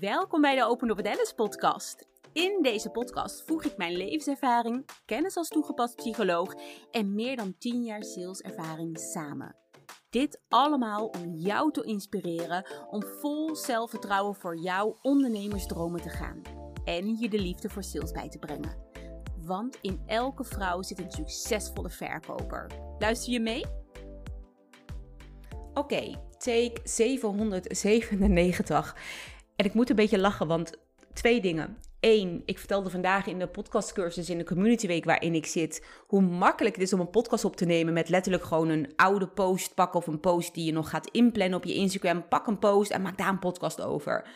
[0.00, 2.08] Welkom bij de Open with Alice podcast.
[2.32, 6.54] In deze podcast voeg ik mijn levenservaring, kennis als toegepast psycholoog
[6.90, 9.56] en meer dan 10 jaar saleservaring samen.
[10.10, 16.42] Dit allemaal om jou te inspireren om vol zelfvertrouwen voor jouw ondernemersdromen te gaan
[16.84, 18.76] en je de liefde voor sales bij te brengen.
[19.36, 22.70] Want in elke vrouw zit een succesvolle verkoper.
[22.98, 23.64] Luister je mee?
[25.74, 28.94] Oké, take 797.
[29.60, 30.72] En ik moet een beetje lachen, want
[31.12, 31.76] twee dingen.
[32.00, 36.20] Eén, ik vertelde vandaag in de podcastcursus in de Community Week waarin ik zit, hoe
[36.20, 39.74] makkelijk het is om een podcast op te nemen met letterlijk gewoon een oude post
[39.74, 42.28] pakken of een post die je nog gaat inplannen op je Instagram.
[42.28, 44.28] Pak een post en maak daar een podcast over.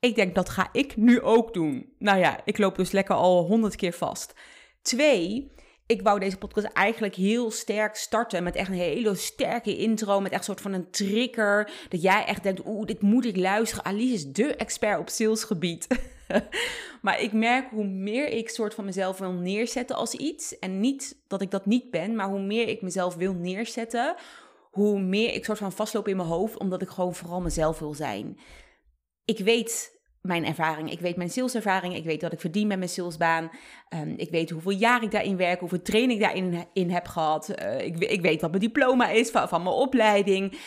[0.00, 1.92] Ik denk, dat ga ik nu ook doen.
[1.98, 4.34] Nou ja, ik loop dus lekker al honderd keer vast.
[4.82, 5.52] Twee,
[5.86, 10.32] ik wou deze podcast eigenlijk heel sterk starten met echt een hele sterke intro, met
[10.32, 13.84] echt een soort van een trigger, dat jij echt denkt, oeh, dit moet ik luisteren.
[13.84, 15.86] Alice is de expert op salesgebied.
[17.02, 21.16] maar ik merk hoe meer ik soort van mezelf wil neerzetten als iets, en niet
[21.26, 24.14] dat ik dat niet ben, maar hoe meer ik mezelf wil neerzetten,
[24.70, 27.94] hoe meer ik soort van vastloop in mijn hoofd, omdat ik gewoon vooral mezelf wil
[27.94, 28.38] zijn.
[29.24, 29.95] Ik weet
[30.26, 30.90] mijn ervaring.
[30.90, 31.96] Ik weet mijn saleservaring.
[31.96, 33.50] Ik weet wat ik verdien met mijn salesbaan.
[33.94, 37.54] Um, ik weet hoeveel jaar ik daarin werk, hoeveel training ik daarin in heb gehad.
[37.62, 40.58] Uh, ik, ik, weet wat mijn diploma is van, van, mijn opleiding.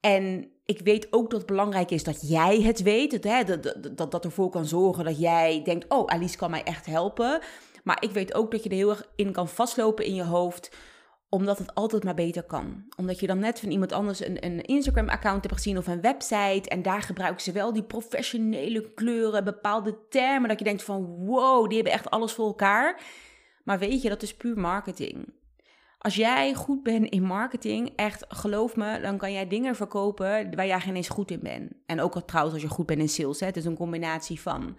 [0.00, 3.24] En ik weet ook dat het belangrijk is dat jij het weet.
[3.24, 6.86] Hè, dat, dat, dat ervoor kan zorgen dat jij denkt: Oh, Alice kan mij echt
[6.86, 7.40] helpen.
[7.84, 10.76] Maar ik weet ook dat je er heel erg in kan vastlopen in je hoofd
[11.30, 12.84] omdat het altijd maar beter kan.
[12.96, 16.68] Omdat je dan net van iemand anders een, een Instagram-account hebt gezien of een website.
[16.68, 20.48] En daar gebruiken ze wel die professionele kleuren, bepaalde termen.
[20.48, 23.02] Dat je denkt van wow, die hebben echt alles voor elkaar.
[23.64, 25.38] Maar weet je, dat is puur marketing.
[25.98, 30.66] Als jij goed bent in marketing, echt geloof me, dan kan jij dingen verkopen waar
[30.66, 31.72] jij geen eens goed in bent.
[31.86, 34.40] En ook al trouwens als je goed bent in sales, hè, het is een combinatie
[34.40, 34.76] van.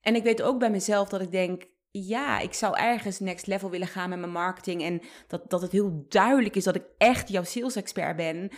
[0.00, 1.66] En ik weet ook bij mezelf dat ik denk,
[2.00, 4.82] ja, ik zou ergens next level willen gaan met mijn marketing.
[4.82, 8.50] En dat, dat het heel duidelijk is dat ik echt jouw sales expert ben.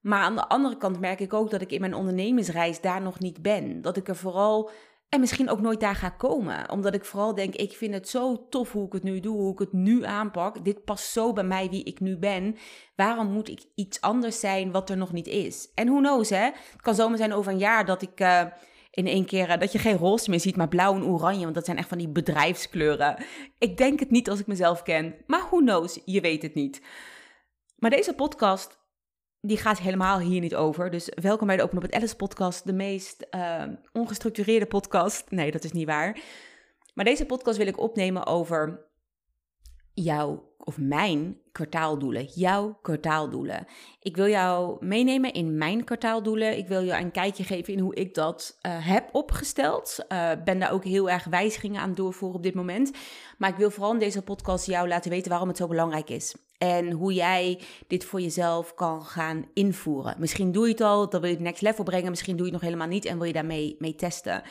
[0.00, 3.18] Maar aan de andere kant merk ik ook dat ik in mijn ondernemingsreis daar nog
[3.18, 3.82] niet ben.
[3.82, 4.70] Dat ik er vooral
[5.08, 6.70] en misschien ook nooit daar ga komen.
[6.70, 9.52] Omdat ik vooral denk, ik vind het zo tof hoe ik het nu doe, hoe
[9.52, 10.64] ik het nu aanpak.
[10.64, 12.56] Dit past zo bij mij wie ik nu ben.
[12.96, 15.70] Waarom moet ik iets anders zijn wat er nog niet is?
[15.74, 16.44] En who knows, hè?
[16.44, 18.20] Het kan zomaar zijn over een jaar dat ik...
[18.20, 18.42] Uh,
[18.92, 21.42] in één keer uh, dat je geen roze meer ziet, maar blauw en oranje.
[21.42, 23.24] Want dat zijn echt van die bedrijfskleuren.
[23.58, 25.14] Ik denk het niet als ik mezelf ken.
[25.26, 26.82] Maar who knows, je weet het niet.
[27.76, 28.78] Maar deze podcast,
[29.40, 30.90] die gaat helemaal hier niet over.
[30.90, 32.66] Dus welkom bij de Open Op het Alice podcast.
[32.66, 35.30] De meest uh, ongestructureerde podcast.
[35.30, 36.20] Nee, dat is niet waar.
[36.94, 38.86] Maar deze podcast wil ik opnemen over
[39.94, 43.66] jouw of mijn kwartaaldoelen, jouw kwartaaldoelen.
[44.00, 46.58] Ik wil jou meenemen in mijn kwartaaldoelen.
[46.58, 49.98] Ik wil jou een kijkje geven in hoe ik dat uh, heb opgesteld.
[50.08, 52.90] Uh, ben daar ook heel erg wijzigingen aan doorvoeren op dit moment.
[53.38, 56.34] Maar ik wil vooral in deze podcast jou laten weten waarom het zo belangrijk is.
[56.58, 60.14] En hoe jij dit voor jezelf kan gaan invoeren.
[60.18, 62.10] Misschien doe je het al, dan wil je het next level brengen.
[62.10, 64.42] Misschien doe je het nog helemaal niet en wil je daarmee mee testen.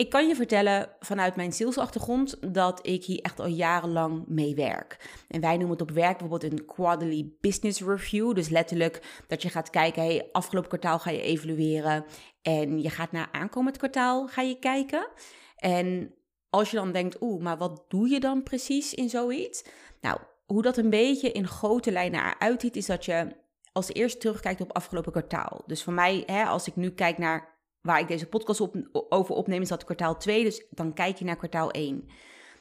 [0.00, 5.10] Ik kan je vertellen vanuit mijn salesachtergrond dat ik hier echt al jarenlang mee werk.
[5.28, 8.34] En wij noemen het op werk bijvoorbeeld een quarterly business review.
[8.34, 12.04] Dus letterlijk dat je gaat kijken, hey, afgelopen kwartaal ga je evalueren.
[12.42, 15.08] En je gaat naar aankomend kwartaal ga je kijken.
[15.56, 16.14] En
[16.50, 19.64] als je dan denkt, oeh, maar wat doe je dan precies in zoiets?
[20.00, 23.36] Nou, hoe dat een beetje in grote lijnen eruit ziet, is dat je
[23.72, 25.62] als eerste terugkijkt op afgelopen kwartaal.
[25.66, 27.49] Dus voor mij, hè, als ik nu kijk naar
[27.82, 28.76] waar ik deze podcast op,
[29.08, 30.44] over opneem, is dat kwartaal 2.
[30.44, 32.08] Dus dan kijk je naar kwartaal 1.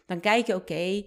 [0.05, 1.03] Dan kijk je, oké,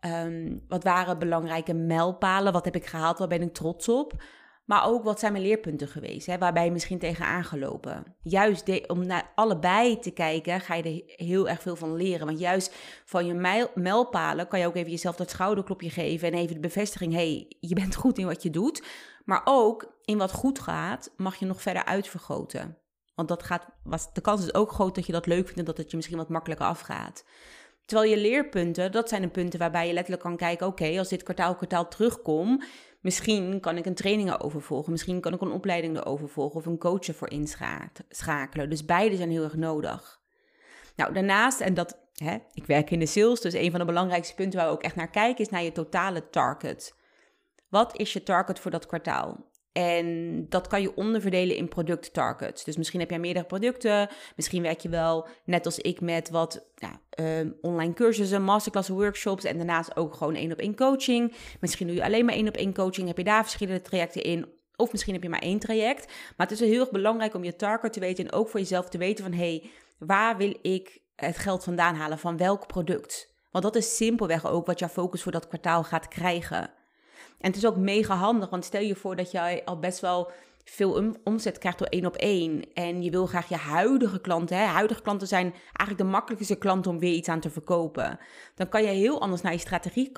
[0.00, 2.52] um, wat waren belangrijke mijlpalen?
[2.52, 3.18] Wat heb ik gehaald?
[3.18, 4.22] Waar ben ik trots op?
[4.66, 6.26] Maar ook wat zijn mijn leerpunten geweest?
[6.26, 8.14] Hè, waarbij je misschien tegen aangelopen.
[8.22, 12.26] Juist om naar allebei te kijken, ga je er heel erg veel van leren.
[12.26, 16.32] Want juist van je mijl, mijlpalen kan je ook even jezelf dat schouderklopje geven.
[16.32, 18.82] En even de bevestiging: hey, je bent goed in wat je doet.
[19.24, 22.76] Maar ook in wat goed gaat, mag je nog verder uitvergroten.
[23.16, 25.64] Want dat gaat, was, de kans is ook groot dat je dat leuk vindt en
[25.64, 27.24] dat het je misschien wat makkelijker afgaat.
[27.84, 31.22] Terwijl je leerpunten, dat zijn de punten waarbij je letterlijk kan kijken: oké, als dit
[31.22, 32.62] kwartaal kwartaal terugkom,
[33.00, 36.66] misschien kan ik een training erover volgen, misschien kan ik een opleiding erover volgen of
[36.66, 38.70] een coach ervoor inschakelen.
[38.70, 40.20] Dus beide zijn heel erg nodig.
[40.96, 44.34] Nou, daarnaast, en dat, hè, ik werk in de sales, dus een van de belangrijkste
[44.34, 46.94] punten waar we ook echt naar kijken is naar je totale target.
[47.68, 49.50] Wat is je target voor dat kwartaal?
[49.76, 52.64] En dat kan je onderverdelen in product targets.
[52.64, 54.08] Dus misschien heb jij meerdere producten.
[54.36, 56.66] Misschien werk je wel, net als ik, met wat
[57.20, 59.44] uh, online cursussen, masterclassen, workshops.
[59.44, 61.34] En daarnaast ook gewoon één op één coaching.
[61.60, 63.06] Misschien doe je alleen maar één op één coaching.
[63.06, 64.46] Heb je daar verschillende trajecten in.
[64.76, 66.06] Of misschien heb je maar één traject.
[66.36, 68.88] Maar het is heel erg belangrijk om je target te weten en ook voor jezelf
[68.88, 72.18] te weten van hé, hey, waar wil ik het geld vandaan halen?
[72.18, 73.34] Van welk product?
[73.50, 76.70] Want dat is simpelweg ook wat jouw focus voor dat kwartaal gaat krijgen.
[77.38, 80.30] En het is ook mega handig, want stel je voor dat jij al best wel
[80.68, 82.62] veel omzet krijgt door één op één.
[82.74, 86.90] En je wil graag je huidige klanten, hè, huidige klanten zijn eigenlijk de makkelijkste klanten
[86.90, 88.18] om weer iets aan te verkopen.
[88.54, 90.10] Dan kan je heel anders naar je strategie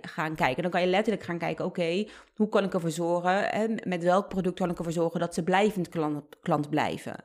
[0.00, 0.62] gaan kijken.
[0.62, 4.28] Dan kan je letterlijk gaan kijken, oké, hoe kan ik ervoor zorgen, hè, met welk
[4.28, 7.16] product kan ik ervoor zorgen dat ze blijvend klant, klant blijven.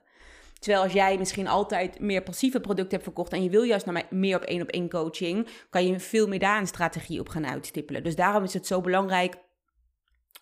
[0.62, 4.06] Terwijl als jij misschien altijd meer passieve producten hebt verkocht en je wil juist naar
[4.10, 7.48] meer op één op één coaching, kan je veel meer daar een strategie op gaan
[7.48, 8.04] uitstippelen.
[8.04, 9.38] Dus daarom is het zo belangrijk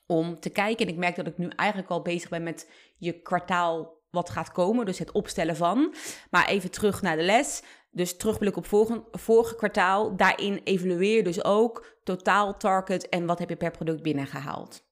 [0.07, 0.85] om te kijken.
[0.85, 4.51] En ik merk dat ik nu eigenlijk al bezig ben met je kwartaal wat gaat
[4.51, 5.93] komen, dus het opstellen van.
[6.29, 7.63] Maar even terug naar de les.
[7.91, 10.15] Dus terugblik op vorige, vorige kwartaal.
[10.15, 14.88] Daarin evalueer dus ook totaal target en wat heb je per product binnengehaald.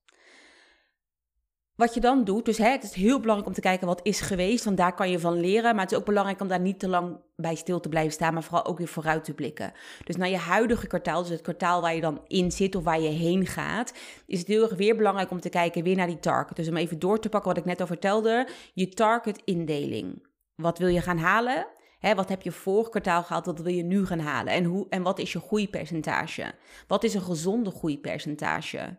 [1.77, 4.21] Wat je dan doet, dus hè, het is heel belangrijk om te kijken wat is
[4.21, 5.75] geweest, want daar kan je van leren.
[5.75, 8.33] Maar het is ook belangrijk om daar niet te lang bij stil te blijven staan,
[8.33, 9.73] maar vooral ook weer vooruit te blikken.
[10.03, 12.99] Dus naar je huidige kwartaal, dus het kwartaal waar je dan in zit of waar
[12.99, 13.93] je heen gaat,
[14.25, 16.55] is het heel erg weer belangrijk om te kijken weer naar die target.
[16.55, 20.25] Dus om even door te pakken wat ik net al vertelde, je target indeling.
[20.55, 21.67] Wat wil je gaan halen?
[21.99, 24.53] Hè, wat heb je vorig kwartaal gehaald, wat wil je nu gaan halen?
[24.53, 26.53] En, hoe, en wat is je groeipercentage?
[26.87, 28.97] Wat is een gezonde groeipercentage?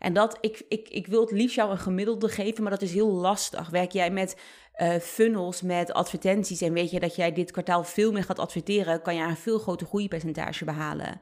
[0.00, 2.92] En dat, ik, ik, ik wil het liefst jou een gemiddelde geven, maar dat is
[2.92, 3.68] heel lastig.
[3.70, 4.36] Werk jij met
[4.76, 9.02] uh, funnels, met advertenties en weet je dat jij dit kwartaal veel meer gaat adverteren,
[9.02, 11.20] kan je een veel groter groeipercentage behalen.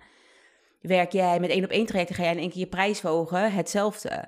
[0.80, 3.52] Werk jij met één op één trajecten, ga jij in één keer je prijs verhogen,
[3.52, 4.10] hetzelfde.
[4.10, 4.24] Uh,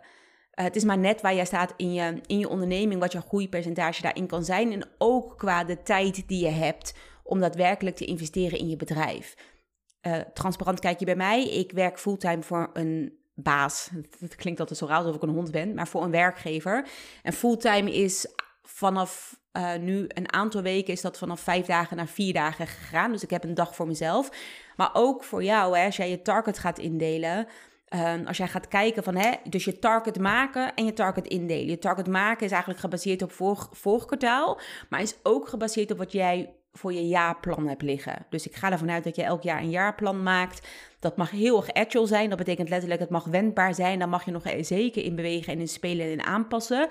[0.64, 4.02] het is maar net waar jij staat in je, in je onderneming, wat jouw groeipercentage
[4.02, 4.73] daarin kan zijn.
[4.73, 9.35] En ook qua de tijd die je hebt om daadwerkelijk te investeren in je bedrijf.
[10.06, 11.49] Uh, transparant kijk je bij mij.
[11.49, 13.90] Ik werk fulltime voor een baas.
[14.19, 16.88] Het klinkt altijd zo raar alsof ik een hond ben, maar voor een werkgever.
[17.22, 18.26] En fulltime is
[18.62, 23.12] vanaf uh, nu een aantal weken is dat vanaf vijf dagen naar vier dagen gegaan.
[23.12, 24.31] Dus ik heb een dag voor mezelf.
[24.76, 27.46] Maar ook voor jou, hè, als jij je target gaat indelen.
[27.94, 31.70] Uh, als jij gaat kijken van, hè, dus je target maken en je target indelen.
[31.70, 33.32] Je target maken is eigenlijk gebaseerd op
[33.70, 38.26] vorig kwartaal, maar is ook gebaseerd op wat jij voor je jaarplan hebt liggen.
[38.28, 40.69] Dus ik ga ervan uit dat je elk jaar een jaarplan maakt.
[41.00, 42.29] Dat mag heel erg agile zijn.
[42.29, 43.99] Dat betekent letterlijk, het mag wendbaar zijn.
[43.99, 46.88] Dan mag je nog zeker in bewegen en in spelen en in aanpassen.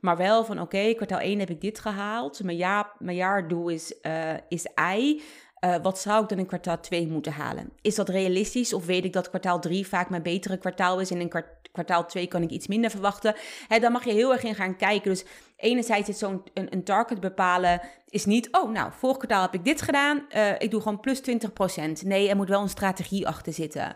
[0.00, 2.42] Maar wel van, oké, kwartaal 1 heb ik dit gehaald.
[2.42, 4.66] Mijn, jaar, mijn jaardoel is, uh, is
[4.96, 5.22] I.
[5.64, 7.72] Uh, wat zou ik dan in kwartaal 2 moeten halen?
[7.80, 11.20] Is dat realistisch of weet ik dat kwartaal 3 vaak mijn betere kwartaal is en
[11.20, 11.60] in kwartaal
[12.06, 13.34] 2 kan ik iets minder verwachten?
[13.68, 15.10] Hè, dan mag je heel erg in gaan kijken.
[15.10, 15.24] Dus
[15.56, 19.82] enerzijds is zo'n een, target bepalen is niet, oh nou, vorig kwartaal heb ik dit
[19.82, 22.04] gedaan, uh, ik doe gewoon plus 20%.
[22.04, 23.94] Nee, er moet wel een strategie achter zitten.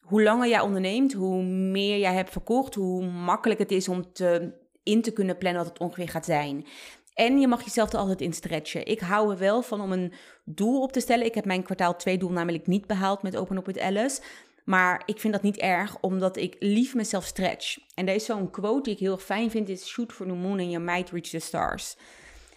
[0.00, 4.52] Hoe langer jij onderneemt, hoe meer jij hebt verkocht, hoe makkelijk het is om te,
[4.82, 6.66] in te kunnen plannen wat het ongeveer gaat zijn.
[7.14, 8.86] En je mag jezelf er altijd in stretchen.
[8.86, 10.12] Ik hou er wel van om een
[10.44, 11.26] doel op te stellen.
[11.26, 14.20] Ik heb mijn kwartaal 2 doel namelijk niet behaald met Open Up with Alice.
[14.68, 17.78] Maar ik vind dat niet erg, omdat ik lief mezelf stretch.
[17.94, 20.60] En er is zo'n quote die ik heel fijn vind, is shoot for the moon
[20.60, 21.96] and you might reach the stars.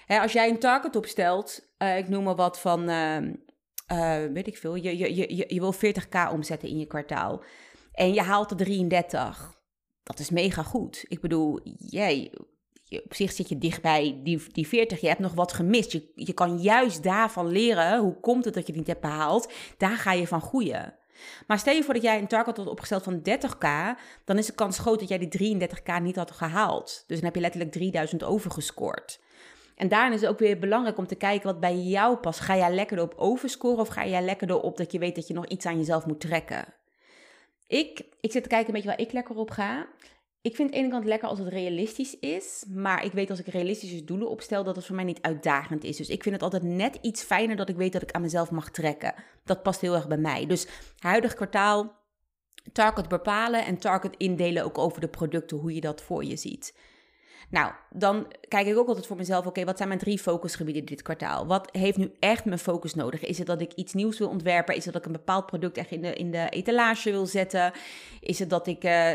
[0.07, 3.17] als jij een target opstelt, uh, ik noem maar wat van, uh,
[3.91, 7.43] uh, weet ik veel, je, je, je, je wil 40k omzetten in je kwartaal.
[7.93, 9.53] En je haalt er 33.
[10.03, 11.05] Dat is mega goed.
[11.07, 12.33] Ik bedoel, jij,
[13.03, 15.01] op zich zit je dichtbij die, die 40.
[15.01, 15.91] Je hebt nog wat gemist.
[15.91, 17.99] Je, je kan juist daarvan leren.
[17.99, 19.51] Hoe komt het dat je het niet hebt behaald?
[19.77, 20.99] Daar ga je van groeien.
[21.47, 23.67] Maar stel je voor dat jij een target had opgesteld van 30k,
[24.25, 27.03] dan is de kans groot dat jij die 33k niet had gehaald.
[27.07, 29.19] Dus dan heb je letterlijk 3000 overgescoord.
[29.75, 32.39] En daarin is het ook weer belangrijk om te kijken wat bij jou past.
[32.39, 35.33] Ga jij lekker op overscoren of ga jij lekker op dat je weet dat je
[35.33, 36.65] nog iets aan jezelf moet trekken?
[37.67, 39.87] Ik, ik zit te kijken een beetje waar ik lekker op ga.
[40.43, 42.65] Ik vind het aan de ene kant lekker als het realistisch is.
[42.69, 45.97] Maar ik weet als ik realistische doelen opstel, dat het voor mij niet uitdagend is.
[45.97, 48.51] Dus ik vind het altijd net iets fijner dat ik weet dat ik aan mezelf
[48.51, 49.13] mag trekken.
[49.43, 50.45] Dat past heel erg bij mij.
[50.45, 50.67] Dus
[50.99, 51.95] huidig kwartaal,
[52.71, 56.75] target bepalen en target indelen ook over de producten, hoe je dat voor je ziet.
[57.49, 61.01] Nou, dan kijk ik ook altijd voor mezelf, oké, wat zijn mijn drie focusgebieden dit
[61.01, 61.47] kwartaal?
[61.47, 63.23] Wat heeft nu echt mijn focus nodig?
[63.23, 64.75] Is het dat ik iets nieuws wil ontwerpen?
[64.75, 67.71] Is het dat ik een bepaald product echt in de, in de etalage wil zetten?
[68.19, 69.11] Is het dat ik uh,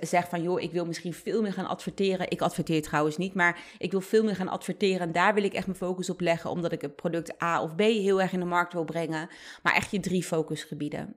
[0.00, 2.30] zeg van, joh, ik wil misschien veel meer gaan adverteren?
[2.30, 5.54] Ik adverteer trouwens niet, maar ik wil veel meer gaan adverteren en daar wil ik
[5.54, 8.40] echt mijn focus op leggen, omdat ik het product A of B heel erg in
[8.40, 9.28] de markt wil brengen.
[9.62, 11.14] Maar echt je drie focusgebieden.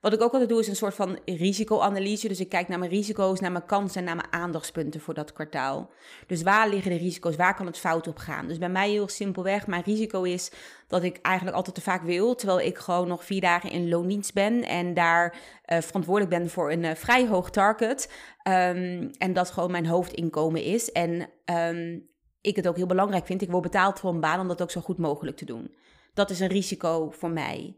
[0.00, 2.28] Wat ik ook altijd doe is een soort van risicoanalyse.
[2.28, 5.32] Dus ik kijk naar mijn risico's, naar mijn kansen en naar mijn aandachtspunten voor dat
[5.32, 5.90] kwartaal.
[6.26, 7.36] Dus waar liggen de risico's?
[7.36, 8.48] Waar kan het fout op gaan?
[8.48, 10.50] Dus bij mij heel simpelweg, mijn risico is
[10.88, 14.34] dat ik eigenlijk altijd te vaak wil, terwijl ik gewoon nog vier dagen in loondienst
[14.34, 15.36] ben en daar
[15.72, 18.10] uh, verantwoordelijk ben voor een uh, vrij hoog target.
[18.48, 20.92] Um, en dat gewoon mijn hoofdinkomen is.
[20.92, 21.28] En
[21.74, 22.08] um,
[22.40, 23.42] ik het ook heel belangrijk vind.
[23.42, 25.74] Ik word betaald voor een baan om dat ook zo goed mogelijk te doen.
[26.14, 27.76] Dat is een risico voor mij.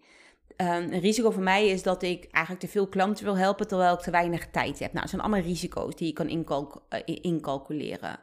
[0.63, 3.95] Um, een risico voor mij is dat ik eigenlijk te veel klanten wil helpen terwijl
[3.95, 4.89] ik te weinig tijd heb.
[4.89, 8.21] Nou, dat zijn allemaal risico's die je kan uh, incalculeren.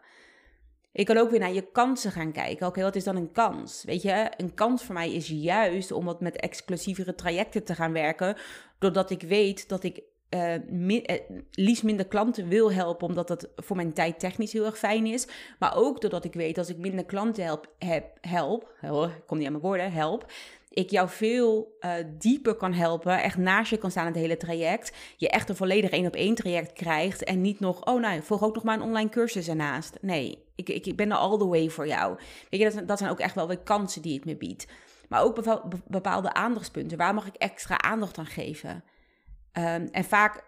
[0.91, 2.67] Ik kan ook weer naar je kansen gaan kijken.
[2.67, 3.83] Oké, wat is dan een kans?
[3.83, 7.93] Weet je, een kans voor mij is juist om wat met exclusievere trajecten te gaan
[7.93, 8.37] werken.
[8.79, 11.17] Doordat ik weet dat ik uh,
[11.51, 15.27] liefst minder klanten wil helpen, omdat dat voor mijn tijd technisch heel erg fijn is.
[15.59, 19.45] Maar ook doordat ik weet als ik minder klanten help, heb, help, ik kom niet
[19.45, 20.31] aan mijn woorden, help,
[20.69, 24.91] ik jou veel uh, dieper kan helpen, echt naast je kan staan het hele traject.
[25.17, 28.43] Je echt een volledig één op één traject krijgt en niet nog, oh nou, volg
[28.43, 29.97] ook nog maar een online cursus ernaast.
[30.01, 32.17] Nee, ik, ik, ik ben er all the way voor jou.
[32.49, 34.67] Weet je, dat, dat zijn ook echt wel weer kansen die het me biedt.
[35.07, 36.97] Maar ook bepaalde aandachtspunten.
[36.97, 38.83] Waar mag ik extra aandacht aan geven?
[39.53, 40.43] Um, en vaak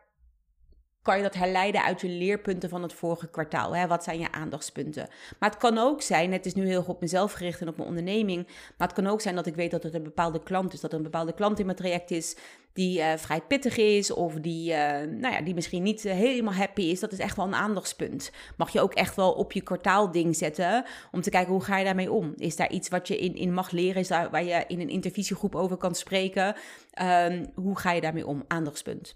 [1.01, 3.75] kan je dat herleiden uit je leerpunten van het vorige kwartaal.
[3.75, 3.88] Hè?
[3.88, 5.10] Wat zijn je aandachtspunten?
[5.39, 7.77] Maar het kan ook zijn, het is nu heel erg op mezelf gericht en op
[7.77, 8.48] mijn onderneming.
[8.77, 10.79] Maar het kan ook zijn dat ik weet dat het een bepaalde klant is.
[10.79, 12.36] Dat er een bepaalde klant in mijn traject is
[12.74, 14.12] die uh, vrij pittig is.
[14.12, 17.00] Of die, uh, nou ja, die misschien niet uh, helemaal happy is.
[17.00, 18.31] Dat is echt wel een aandachtspunt.
[18.58, 20.86] Mag je ook echt wel op je kwartaalding zetten.
[21.12, 22.34] Om te kijken hoe ga je daarmee om.
[22.36, 24.01] Is daar iets wat je in, in mag leren?
[24.01, 26.55] Is daar waar je in een intervisiegroep over kan spreken?
[27.01, 28.43] Um, hoe ga je daarmee om?
[28.48, 29.15] Aandachtspunt.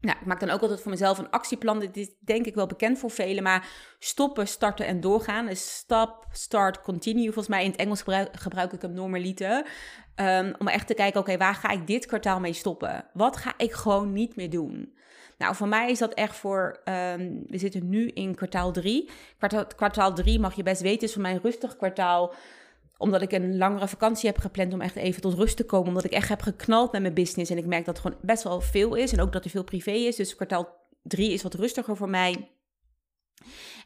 [0.00, 1.78] Nou, ik maak dan ook altijd voor mezelf een actieplan.
[1.78, 6.26] Dit is denk ik wel bekend voor velen, maar stoppen, starten en doorgaan is stop,
[6.32, 7.24] start, continue.
[7.24, 8.02] Volgens mij in het Engels
[8.32, 9.66] gebruik, ik hem normaliter.
[10.16, 13.04] Um, om echt te kijken, oké, waar ga ik dit kwartaal mee stoppen?
[13.12, 14.94] Wat ga ik gewoon niet meer doen?
[15.38, 19.10] Nou, voor mij is dat echt voor, um, we zitten nu in kwartaal 3.
[19.38, 22.34] Kwartaal, kwartaal 3 mag je best weten, is voor mij een rustig kwartaal
[23.00, 25.88] omdat ik een langere vakantie heb gepland om echt even tot rust te komen.
[25.88, 27.50] Omdat ik echt heb geknald met mijn business.
[27.50, 29.12] En ik merk dat het gewoon best wel veel is.
[29.12, 30.16] En ook dat er veel privé is.
[30.16, 32.50] Dus kwartaal 3 is wat rustiger voor mij.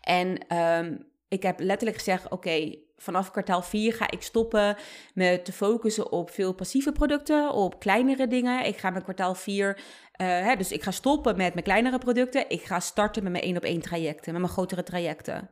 [0.01, 4.77] En um, ik heb letterlijk gezegd: oké, vanaf kwartaal 4 ga ik stoppen
[5.15, 8.67] met te focussen op veel passieve producten, op kleinere dingen.
[8.67, 9.83] Ik ga met kwartaal 4, uh,
[10.27, 12.51] hè, dus ik ga stoppen met mijn kleinere producten.
[12.51, 15.51] Ik ga starten met mijn één op één trajecten, met mijn grotere trajecten.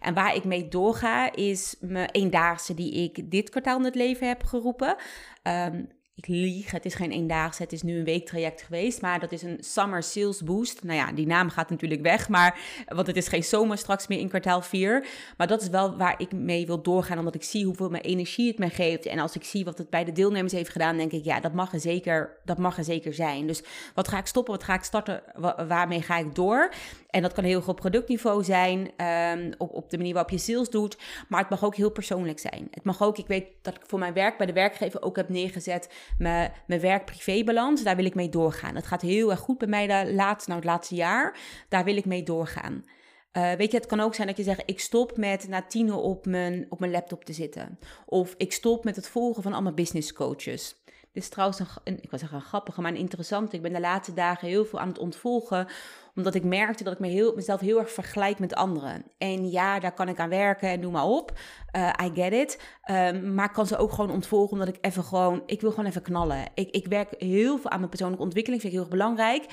[0.00, 4.28] En waar ik mee doorga is mijn eendaagse die ik dit kwartaal in het leven
[4.28, 4.96] heb geroepen.
[5.42, 5.88] Um,
[6.20, 9.42] ik lieg, het is geen eendaagse, het is nu een weektraject geweest, maar dat is
[9.42, 10.82] een Summer Sales Boost.
[10.82, 14.18] Nou ja, die naam gaat natuurlijk weg, maar, want het is geen zomer straks meer
[14.18, 15.06] in kwartaal 4.
[15.36, 18.48] Maar dat is wel waar ik mee wil doorgaan, omdat ik zie hoeveel mijn energie
[18.48, 19.06] het me geeft.
[19.06, 21.52] En als ik zie wat het bij de deelnemers heeft gedaan, denk ik, ja, dat
[21.52, 23.46] mag er zeker, dat mag er zeker zijn.
[23.46, 23.62] Dus
[23.94, 25.22] wat ga ik stoppen, wat ga ik starten,
[25.68, 26.72] waarmee ga ik door?
[27.10, 28.90] En dat kan heel groot productniveau zijn,
[29.38, 30.98] um, op, op de manier waarop je sales doet.
[31.28, 32.68] Maar het mag ook heel persoonlijk zijn.
[32.70, 35.28] Het mag ook, ik weet dat ik voor mijn werk bij de werkgever ook heb
[35.28, 37.82] neergezet mijn, mijn werk-privé-balans.
[37.82, 38.74] Daar wil ik mee doorgaan.
[38.74, 41.38] Het gaat heel erg goed bij mij de laatste, nou, het laatste jaar.
[41.68, 42.84] Daar wil ik mee doorgaan.
[43.32, 45.92] Uh, weet je, het kan ook zijn dat je zegt: ik stop met na tien
[45.92, 47.78] op mijn, op mijn laptop te zitten.
[48.06, 50.82] Of ik stop met het volgen van allemaal business coaches.
[51.12, 53.56] Dit is trouwens een, ik wil zeggen een grappige, maar een interessante.
[53.56, 55.66] Ik ben de laatste dagen heel veel aan het ontvolgen,
[56.14, 59.04] omdat ik merkte dat ik me heel, mezelf heel erg vergelijk met anderen.
[59.18, 61.38] En ja, daar kan ik aan werken en noem maar op.
[61.76, 62.60] Uh, I get it.
[62.90, 65.86] Um, maar ik kan ze ook gewoon ontvolgen, omdat ik even gewoon, ik wil gewoon
[65.86, 66.44] even knallen.
[66.54, 69.44] Ik, ik werk heel veel aan mijn persoonlijke ontwikkeling, vind ik heel erg belangrijk.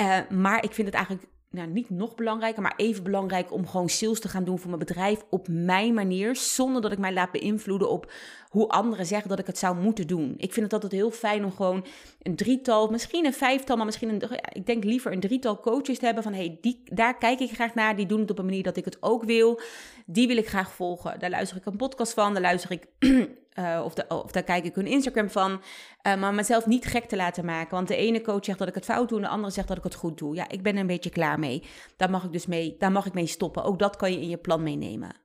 [0.00, 3.88] Uh, maar ik vind het eigenlijk nou, niet nog belangrijker, maar even belangrijk om gewoon
[3.88, 7.30] sales te gaan doen voor mijn bedrijf op mijn manier, zonder dat ik mij laat
[7.30, 8.12] beïnvloeden op
[8.48, 10.34] hoe anderen zeggen dat ik het zou moeten doen.
[10.36, 11.84] Ik vind het altijd heel fijn om gewoon
[12.22, 16.04] een drietal, misschien een vijftal, maar misschien een, ik denk liever een drietal coaches te
[16.04, 18.62] hebben van hey, die, daar kijk ik graag naar, die doen het op een manier
[18.62, 19.60] dat ik het ook wil.
[20.06, 21.18] Die wil ik graag volgen.
[21.18, 22.86] Daar luister ik een podcast van, daar luister ik
[23.58, 25.50] Uh, of, de, of, daar kijk ik hun Instagram van.
[25.52, 27.74] Uh, maar mezelf niet gek te laten maken.
[27.74, 29.18] Want de ene coach zegt dat ik het fout doe.
[29.18, 30.34] En de andere zegt dat ik het goed doe.
[30.34, 31.62] Ja, ik ben er een beetje klaar mee.
[31.96, 33.62] Daar mag ik dus mee, daar mag ik mee stoppen.
[33.62, 35.16] Ook dat kan je in je plan meenemen.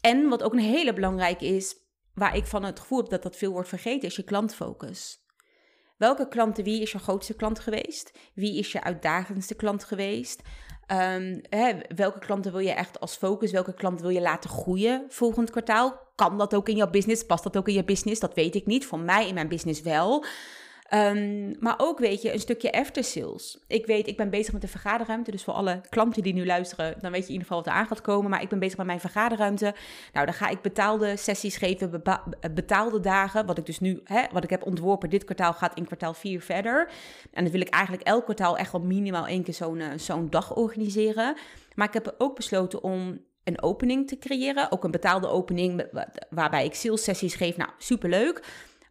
[0.00, 1.76] En wat ook een hele belangrijke is.
[2.14, 4.08] Waar ik van het gevoel heb dat dat veel wordt vergeten.
[4.08, 5.26] Is je klantfocus.
[5.96, 8.18] Welke klanten, wie is je grootste klant geweest?
[8.34, 10.42] Wie is je uitdagendste klant geweest?
[10.92, 13.50] Um, hè, welke klanten wil je echt als focus?
[13.50, 16.00] Welke klanten wil je laten groeien volgend kwartaal?
[16.14, 17.26] Kan dat ook in jouw business?
[17.26, 18.20] Past dat ook in je business?
[18.20, 18.86] Dat weet ik niet.
[18.86, 20.24] Voor mij in mijn business wel.
[20.88, 23.58] Ehm, maar ook, weet je, een stukje after sales.
[23.66, 25.30] Ik weet, ik ben bezig met de vergaderruimte.
[25.30, 27.72] Dus voor alle klanten die nu luisteren, dan weet je in ieder geval wat er
[27.72, 28.30] aan gaat komen.
[28.30, 29.74] Maar ik ben bezig met mijn vergaderruimte.
[30.12, 32.02] Nou, dan ga ik betaalde sessies geven,
[32.54, 33.46] betaalde dagen.
[33.46, 36.40] Wat ik dus nu, hè, wat ik heb ontworpen dit kwartaal, gaat in kwartaal 4
[36.40, 36.90] verder.
[37.32, 40.30] En dan wil ik eigenlijk elk kwartaal echt wel minimaal één keer zo'n eh, zo'n
[40.30, 41.36] dag organiseren.
[41.74, 44.72] Maar ik heb ook besloten om een opening te creëren.
[44.72, 45.86] Ook een betaalde opening
[46.30, 47.56] waarbij ik sales sessies geef.
[47.56, 48.42] Nou, superleuk.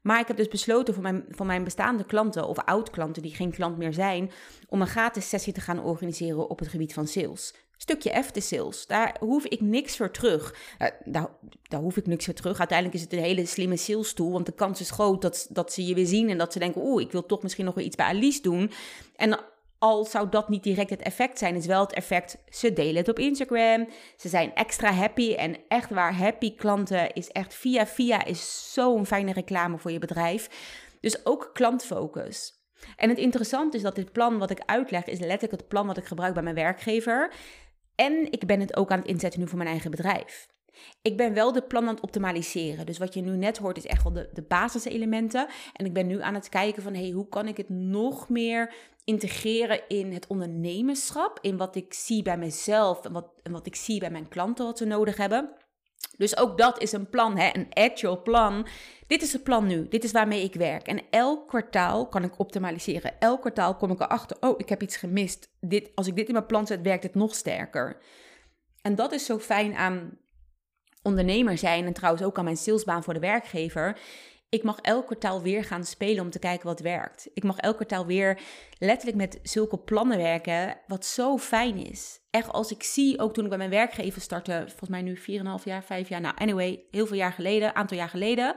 [0.07, 3.51] Maar ik heb dus besloten voor mijn, voor mijn bestaande klanten of oud-klanten die geen
[3.51, 4.31] klant meer zijn,
[4.69, 7.53] om een gratis sessie te gaan organiseren op het gebied van sales.
[7.77, 8.87] Stukje after sales.
[8.87, 10.55] Daar hoef ik niks voor terug.
[10.79, 11.29] Uh, daar,
[11.63, 12.59] daar hoef ik niks voor terug.
[12.59, 14.31] Uiteindelijk is het een hele slimme sales tool.
[14.31, 16.81] Want de kans is groot dat, dat ze je weer zien en dat ze denken:
[16.81, 18.71] oeh, ik wil toch misschien nog wel iets bij Alice doen.
[19.15, 19.39] En
[19.79, 22.37] al zou dat niet direct het effect zijn, is wel het effect.
[22.49, 23.87] Ze delen het op Instagram.
[24.17, 25.33] Ze zijn extra happy.
[25.33, 29.99] En echt waar, happy klanten is echt via via is zo'n fijne reclame voor je
[29.99, 30.49] bedrijf.
[30.99, 32.55] Dus ook klantfocus.
[32.95, 35.97] En het interessante is dat dit plan wat ik uitleg, is letterlijk het plan wat
[35.97, 37.33] ik gebruik bij mijn werkgever.
[37.95, 40.47] En ik ben het ook aan het inzetten nu voor mijn eigen bedrijf.
[41.01, 42.85] Ik ben wel de plan aan het optimaliseren.
[42.85, 45.47] Dus wat je nu net hoort is echt wel de, de basiselementen.
[45.73, 48.73] En ik ben nu aan het kijken van hey, hoe kan ik het nog meer
[49.07, 51.39] integreren in het ondernemerschap.
[51.41, 54.65] In wat ik zie bij mezelf en wat, en wat ik zie bij mijn klanten
[54.65, 55.51] wat ze nodig hebben.
[56.17, 57.49] Dus ook dat is een plan, hè?
[57.53, 58.67] een actual plan.
[59.07, 60.87] Dit is het plan nu, dit is waarmee ik werk.
[60.87, 63.19] En elk kwartaal kan ik optimaliseren.
[63.19, 65.49] Elk kwartaal kom ik erachter, oh, ik heb iets gemist.
[65.59, 68.01] Dit, als ik dit in mijn plan zet, werkt het nog sterker.
[68.81, 70.17] En dat is zo fijn aan
[71.07, 73.99] ondernemer zijn en trouwens ook aan mijn salesbaan voor de werkgever.
[74.49, 77.29] Ik mag elk kwartaal weer gaan spelen om te kijken wat werkt.
[77.33, 78.39] Ik mag elk kwartaal weer
[78.77, 82.19] letterlijk met zulke plannen werken, wat zo fijn is.
[82.29, 85.63] Echt als ik zie, ook toen ik bij mijn werkgever startte, volgens mij nu 4,5
[85.63, 88.55] jaar, 5 jaar, nou anyway, heel veel jaar geleden, aantal jaar geleden,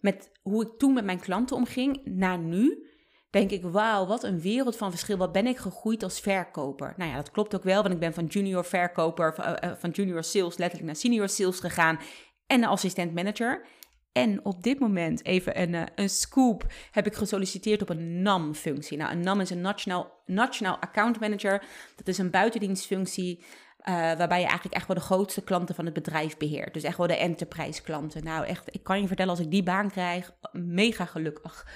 [0.00, 2.86] met hoe ik toen met mijn klanten omging, naar nu,
[3.34, 5.16] denk ik, wauw, wat een wereld van verschil.
[5.16, 6.94] Wat ben ik gegroeid als verkoper?
[6.96, 9.90] Nou ja, dat klopt ook wel, want ik ben van junior verkoper, eh, eh, van
[9.90, 11.98] junior sales letterlijk naar senior sales gegaan
[12.46, 13.66] en assistent manager.
[14.12, 18.96] En op dit moment, even een, uh, een scoop, heb ik gesolliciteerd op een NAM-functie.
[18.96, 21.64] Nou, een NAM is een National, National Account Manager.
[21.96, 25.94] Dat is een buitendienstfunctie uh, waarbij je eigenlijk echt wel de grootste klanten van het
[25.94, 26.74] bedrijf beheert.
[26.74, 28.24] Dus echt wel de enterprise klanten.
[28.24, 31.66] Nou, echt, ik kan je vertellen, als ik die baan krijg, mega gelukkig.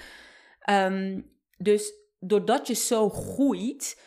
[0.69, 1.25] Um,
[1.59, 4.01] dus doordat je zo groeit,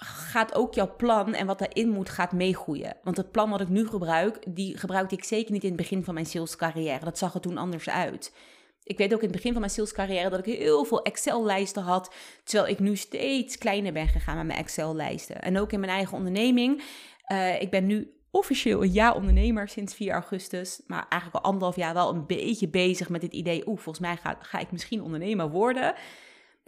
[0.00, 2.96] gaat ook jouw plan en wat erin moet, gaat meegroeien.
[3.02, 6.04] Want het plan wat ik nu gebruik, die gebruikte ik zeker niet in het begin
[6.04, 7.04] van mijn salescarrière.
[7.04, 8.32] Dat zag er toen anders uit.
[8.82, 12.14] Ik weet ook in het begin van mijn salescarrière dat ik heel veel Excel-lijsten had,
[12.44, 15.42] terwijl ik nu steeds kleiner ben gegaan met mijn Excel-lijsten.
[15.42, 16.82] En ook in mijn eigen onderneming.
[17.32, 21.76] Uh, ik ben nu officieel een jaar ondernemer sinds 4 augustus, maar eigenlijk al anderhalf
[21.76, 23.68] jaar wel een beetje bezig met dit idee.
[23.68, 25.94] Oeh, volgens mij ga, ga ik misschien ondernemer worden.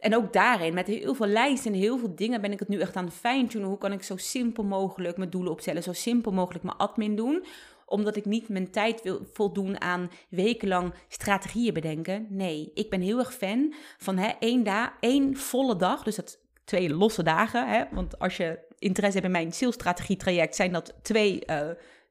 [0.00, 2.80] En ook daarin, met heel veel lijsten en heel veel dingen, ben ik het nu
[2.80, 3.68] echt aan het fine-tunen.
[3.68, 7.44] Hoe kan ik zo simpel mogelijk mijn doelen opstellen, zo simpel mogelijk mijn admin doen?
[7.86, 12.26] Omdat ik niet mijn tijd wil voldoen aan wekenlang strategieën bedenken.
[12.28, 16.38] Nee, ik ben heel erg fan van hè, één, da één volle dag, dus dat
[16.64, 17.68] twee losse dagen.
[17.68, 17.84] Hè?
[17.92, 21.70] Want als je interesse hebt in mijn salesstrategie traject, zijn dat twee uh,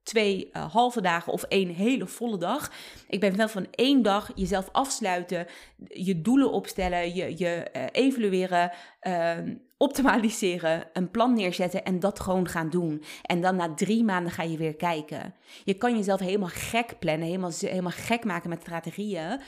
[0.10, 2.72] twee uh, halve dagen of één hele volle dag.
[3.08, 5.48] Ik ben wel van één dag jezelf afsluiten,
[5.88, 9.38] je doelen opstellen, je, je uh, evalueren, uh,
[9.78, 13.04] optimaliseren, een plan neerzetten en dat gewoon gaan doen.
[13.22, 15.34] En dan na drie maanden ga je weer kijken.
[15.64, 19.40] Je kan jezelf helemaal gek plannen, helemaal, helemaal gek maken met strategieën.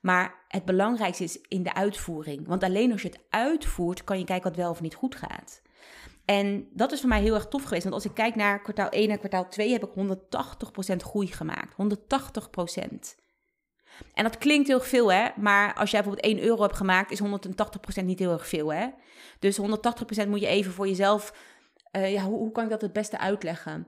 [0.00, 2.46] Maar het belangrijkste is in de uitvoering.
[2.46, 5.62] Want alleen als je het uitvoert, kan je kijken wat wel of niet goed gaat.
[6.30, 7.82] En dat is voor mij heel erg tof geweest.
[7.82, 10.18] Want als ik kijk naar kwartaal 1 en kwartaal 2, heb ik
[10.92, 11.72] 180% groei gemaakt.
[11.72, 13.14] 180%.
[14.14, 15.28] En dat klinkt heel veel, hè?
[15.36, 17.22] Maar als jij bijvoorbeeld 1 euro hebt gemaakt, is
[18.00, 18.86] 180% niet heel erg veel, hè?
[19.38, 21.34] Dus 180% moet je even voor jezelf.
[21.92, 23.86] Uh, ja, hoe, hoe, kan ik dat het beste uitleggen?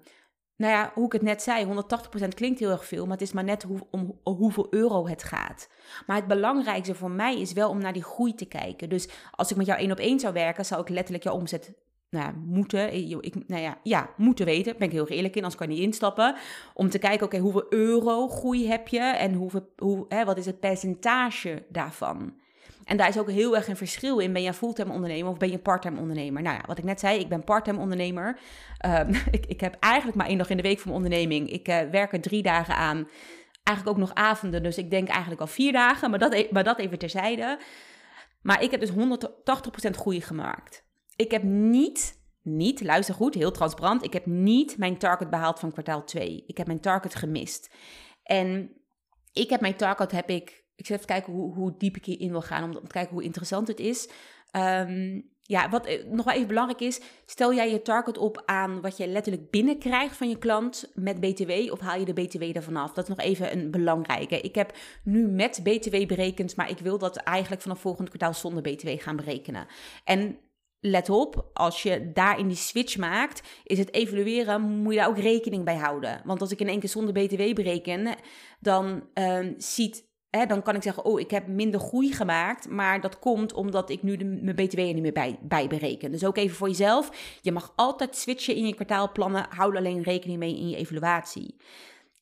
[0.56, 3.32] Nou ja, hoe ik het net zei, 180% klinkt heel erg veel, maar het is
[3.32, 5.68] maar net hoe, om, om hoeveel euro het gaat.
[6.06, 8.88] Maar het belangrijkste voor mij is wel om naar die groei te kijken.
[8.88, 11.72] Dus als ik met jou één op één zou werken, zou ik letterlijk jouw omzet
[12.10, 15.60] nou, moeten, eh, ik, nou ja, ja, moeten weten, ben ik heel eerlijk in, anders
[15.60, 16.34] kan je niet instappen.
[16.74, 20.46] Om te kijken, oké, hoeveel euro groei heb je en hoeveel, hoe, hè, wat is
[20.46, 22.34] het percentage daarvan?
[22.84, 24.32] En daar is ook heel erg een verschil in.
[24.32, 26.42] Ben je fulltime ondernemer of ben je parttime ondernemer?
[26.42, 28.38] Nou ja, wat ik net zei, ik ben parttime ondernemer.
[28.86, 31.50] Um, ik, ik heb eigenlijk maar één dag in de week voor mijn onderneming.
[31.50, 33.08] Ik uh, werk er drie dagen aan.
[33.62, 36.10] Eigenlijk ook nog avonden, dus ik denk eigenlijk al vier dagen.
[36.10, 37.58] Maar dat, e-, maar dat even terzijde.
[38.42, 38.94] Maar ik heb dus 180%
[39.90, 40.88] groei gemaakt.
[41.20, 44.04] Ik heb niet, niet, luister goed, heel transparant.
[44.04, 46.44] Ik heb niet mijn target behaald van kwartaal 2.
[46.46, 47.74] Ik heb mijn target gemist.
[48.22, 48.70] En
[49.32, 52.42] ik heb mijn target heb ik ik even kijken hoe, hoe diep ik hierin wil
[52.42, 54.08] gaan, om te kijken hoe interessant het is.
[54.50, 58.80] Ehm, ja, wat eh, nog wel even belangrijk is, stel jij je target op aan
[58.80, 62.76] wat je letterlijk binnenkrijgt van je klant met BTW of haal je de BTW ervan
[62.76, 62.92] af?
[62.92, 64.40] Dat is nog even een belangrijke.
[64.40, 68.62] Ik heb nu met BTW berekend, maar ik wil dat eigenlijk vanaf volgend kwartaal zonder
[68.62, 69.66] BTW gaan berekenen.
[70.04, 70.38] En
[70.80, 75.18] let op, als je daarin die switch maakt, is het evalueren, moet je daar ook
[75.18, 76.20] rekening bij houden.
[76.24, 78.16] Want als ik in één keer zonder BTW bereken,
[78.60, 83.18] dan uh, ziet dan kan ik zeggen, oh, ik heb minder groei gemaakt, maar dat
[83.18, 86.10] komt omdat ik nu de, mijn BTW er niet meer bij, bij bereken.
[86.10, 90.38] Dus ook even voor jezelf, je mag altijd switchen in je kwartaalplannen, hou alleen rekening
[90.38, 91.56] mee in je evaluatie.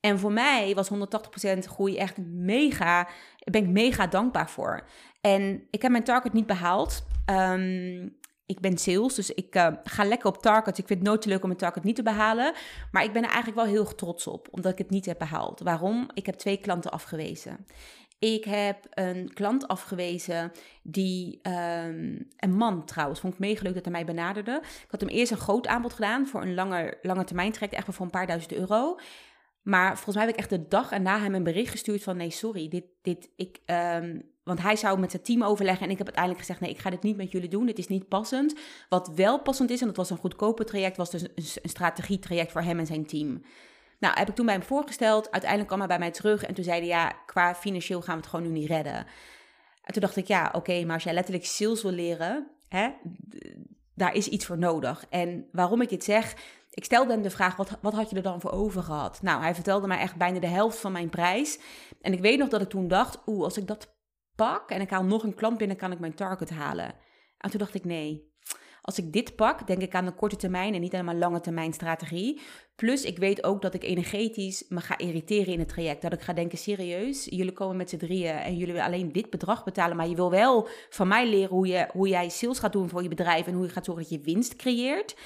[0.01, 4.89] En voor mij was 180% groei echt mega, daar ben ik mega dankbaar voor.
[5.21, 7.07] En ik heb mijn target niet behaald.
[7.31, 8.18] Um,
[8.49, 10.79] ik ben sales, dus ik uh, ga lekker op target.
[10.79, 12.53] Ik vind het nooit te leuk om mijn target niet te behalen.
[12.93, 15.61] Maar ik ben er eigenlijk wel heel trots op, omdat ik het niet heb behaald.
[15.61, 16.09] Waarom?
[16.15, 17.67] Ik heb twee klanten afgewezen.
[18.19, 23.85] Ik heb een klant afgewezen die, um, een man trouwens, vond ik mega leuk dat
[23.85, 24.61] hij mij benaderde.
[24.63, 27.95] Ik had hem eerst een groot aanbod gedaan voor een lange, lange termijn traject, echt
[27.95, 28.99] voor een paar duizend euro.
[29.63, 32.31] Maar volgens mij heb ik echt de dag erna hem een bericht gestuurd van nee,
[32.31, 36.07] sorry, dit, dit, ik, um, want hij zou met zijn team overleggen en ik heb
[36.07, 37.67] uiteindelijk gezegd: nee, ik ga dit niet met jullie doen.
[37.67, 38.55] Dit is niet passend.
[38.89, 42.63] Wat wel passend is, en dat was een goedkope traject, was dus een, strategietraject voor
[42.63, 43.43] hem en zijn team.
[43.99, 45.31] Nou, heb ik toen bij hem voorgesteld.
[45.31, 48.21] Uiteindelijk kwam hij bij mij terug en toen zei hij: ja, qua financieel gaan we
[48.21, 49.07] het gewoon nu niet redden.
[49.83, 52.89] En toen dacht ik: ja, oké, maar als jij letterlijk sales wil leren, hè,
[53.95, 55.07] daar is iets voor nodig.
[55.11, 56.35] En waarom ik dit zeg,
[56.71, 59.23] ik stelde hem de vraag: wat, wat had je er dan voor over gehad?
[59.23, 61.59] Nou, hij vertelde mij echt bijna de helft van mijn prijs.
[62.01, 63.97] En ik weet nog dat ik toen dacht: oeh, als ik dat
[64.39, 66.95] pak en ik haal nog een klant binnen, kan ik mijn target halen.
[67.39, 68.33] En toen dacht ik, nee,
[68.83, 71.41] als ik dit pak, denk ik aan de korte termijn en niet aan mijn lange
[71.41, 72.41] termijn strategie.
[72.77, 76.03] Plus, ik weet ook dat ik energetisch me ga irriteren in het traject.
[76.03, 79.31] Dat ik ga denken, serieus, jullie komen met z'n drieën en jullie willen alleen dit
[79.31, 79.97] bedrag betalen.
[79.97, 83.03] Maar je wil wel van mij leren hoe, je, hoe jij sales gaat doen voor
[83.03, 85.17] je bedrijf en hoe je gaat zorgen dat je winst creëert.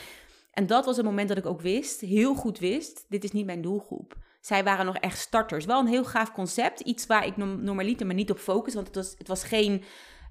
[0.53, 3.46] En dat was het moment dat ik ook wist, heel goed wist, dit is niet
[3.46, 4.16] mijn doelgroep.
[4.42, 5.64] Zij waren nog echt starters.
[5.64, 6.81] Wel een heel gaaf concept.
[6.81, 8.74] Iets waar ik normaliter me niet op focus.
[8.74, 9.85] Want het was, het was geen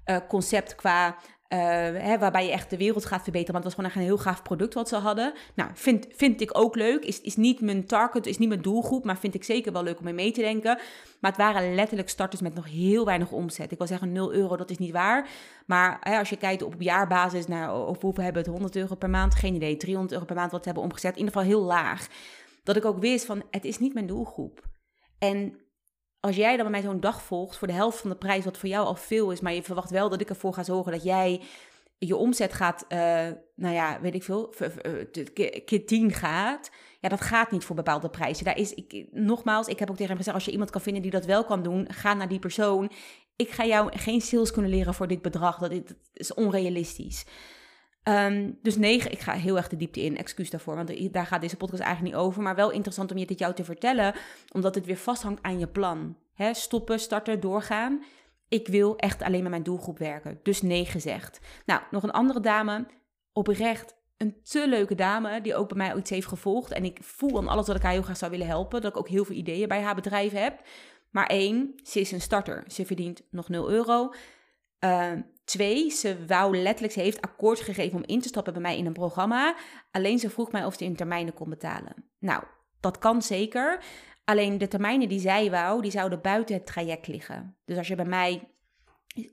[0.06, 1.16] uh, concept qua
[1.52, 1.58] uh,
[2.02, 3.52] hè, waarbij je echt de wereld gaat verbeteren.
[3.52, 5.32] Want het was gewoon echt een heel gaaf product wat ze hadden.
[5.54, 7.04] Nou, vind, vind ik ook leuk.
[7.04, 9.04] Is, is niet mijn target, is niet mijn doelgroep.
[9.04, 10.78] Maar vind ik zeker wel leuk om mee mee te denken.
[11.20, 13.72] Maar het waren letterlijk starters met nog heel weinig omzet.
[13.72, 15.28] Ik wil zeggen 0 euro, dat is niet waar.
[15.66, 19.10] Maar hè, als je kijkt op jaarbasis naar of hoeveel hebben het 100 euro per
[19.10, 19.34] maand.
[19.34, 19.76] Geen idee.
[19.76, 21.12] 300 euro per maand wat hebben omgezet.
[21.12, 22.08] In ieder geval heel laag
[22.62, 24.62] dat ik ook wist van het is niet mijn doelgroep.
[25.18, 25.58] En
[26.20, 28.58] als jij dan bij mij zo'n dag volgt voor de helft van de prijs, wat
[28.58, 31.02] voor jou al veel is, maar je verwacht wel dat ik ervoor ga zorgen dat
[31.02, 31.40] jij
[32.06, 32.98] je omzet gaat, uh,
[33.54, 34.54] nou ja, weet ik veel,
[35.64, 36.70] keer 10 gaat.
[37.00, 38.44] Ja, dat gaat niet voor bepaalde prijzen.
[38.44, 41.02] Daar is, ik, nogmaals, ik heb ook tegen hem gezegd, als je iemand kan vinden
[41.02, 42.90] die dat wel kan doen, ga naar die persoon.
[43.36, 45.58] Ik ga jou geen sales kunnen leren voor dit bedrag.
[45.58, 47.24] Dat, dat is onrealistisch.
[48.08, 51.40] Um, dus negen, ik ga heel erg de diepte in, excuus daarvoor, want daar gaat
[51.40, 52.42] deze podcast eigenlijk niet over.
[52.42, 54.14] Maar wel interessant om je dit jou te vertellen,
[54.52, 56.16] omdat het weer vasthangt aan je plan.
[56.52, 58.04] Stoppen, starten, doorgaan.
[58.48, 60.40] Ik wil echt alleen met mijn doelgroep werken.
[60.42, 61.40] Dus nee gezegd.
[61.66, 62.86] Nou, nog een andere dame,
[63.32, 66.72] oprecht een te leuke dame, die ook bij mij iets heeft gevolgd.
[66.72, 68.80] En ik voel aan alles dat ik haar heel graag zou willen helpen.
[68.80, 70.62] Dat ik ook heel veel ideeën bij haar bedrijf heb.
[71.10, 72.64] Maar één, ze is een starter.
[72.66, 74.12] Ze verdient nog 0 euro.
[74.84, 75.12] Uh,
[75.44, 78.86] Twee, ze wou letterlijk, ze heeft akkoord gegeven om in te stappen bij mij in
[78.86, 79.56] een programma.
[79.90, 81.94] Alleen ze vroeg mij of ze in termijnen kon betalen.
[82.18, 82.44] Nou,
[82.80, 83.84] dat kan zeker.
[84.24, 87.56] Alleen de termijnen die zij wou, die zouden buiten het traject liggen.
[87.64, 88.52] Dus als je bij mij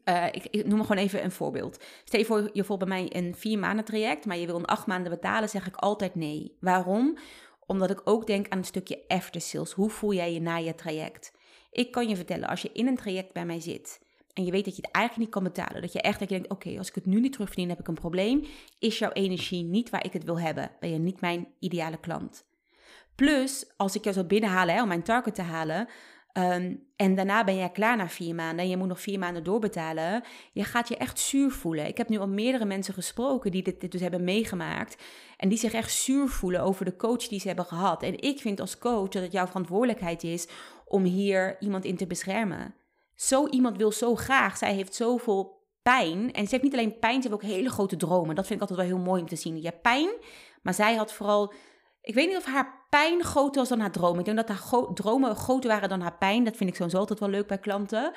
[0.06, 1.84] uh, ik, ik, noem gewoon even een voorbeeld.
[2.04, 4.66] Stel je voor, je volgt bij mij een vier maanden traject, maar je wil een
[4.66, 6.58] acht maanden betalen, zeg ik altijd nee.
[6.60, 7.18] Waarom?
[7.66, 9.72] Omdat ik ook denk aan een stukje after sales.
[9.72, 11.34] Hoe voel jij je na je traject?
[11.72, 14.08] Ik kan je vertellen, als je in een traject bij mij zit
[14.40, 16.36] en je weet dat je het eigenlijk niet kan betalen, dat je echt dat je
[16.36, 18.46] denkt, oké, als ik het nu niet terugverdien, heb ik een probleem,
[18.80, 20.72] is jouw energie niet waar ik het wil hebben.
[20.80, 22.46] Ben je niet mijn ideale klant.
[23.16, 25.88] Plus, als ik jou zou binnenhalen hè, om mijn target te halen,
[26.32, 29.44] ehm, en daarna ben jij klaar na vier maanden en je moet nog vier maanden
[29.44, 30.24] doorbetalen.
[30.52, 31.88] Je gaat je echt zuur voelen.
[31.88, 35.04] Ik heb nu al meerdere mensen gesproken die dit, dit, dus hebben meegemaakt.
[35.38, 38.04] En die zich echt zuur voelen over de coach die ze hebben gehad.
[38.04, 40.48] En ik vind als coach dat het jouw verantwoordelijkheid is
[40.86, 42.79] om hier iemand in te beschermen
[43.22, 44.58] zo iemand wil zo graag.
[44.58, 46.34] Zij heeft zoveel pijn.
[46.34, 48.36] En ze heeft niet alleen pijn, ze heeft ook hele grote dromen.
[48.36, 49.58] Dat vind ik altijd wel heel mooi om te zien.
[49.58, 50.10] Je hebt pijn,
[50.62, 51.54] maar zij had vooral...
[52.02, 54.20] Ik weet niet of haar pijn groter was dan haar dromen.
[54.20, 56.44] Ik denk dat haar dromen groter waren dan haar pijn.
[56.44, 58.14] Dat vind ik sowieso altijd wel leuk bij klanten.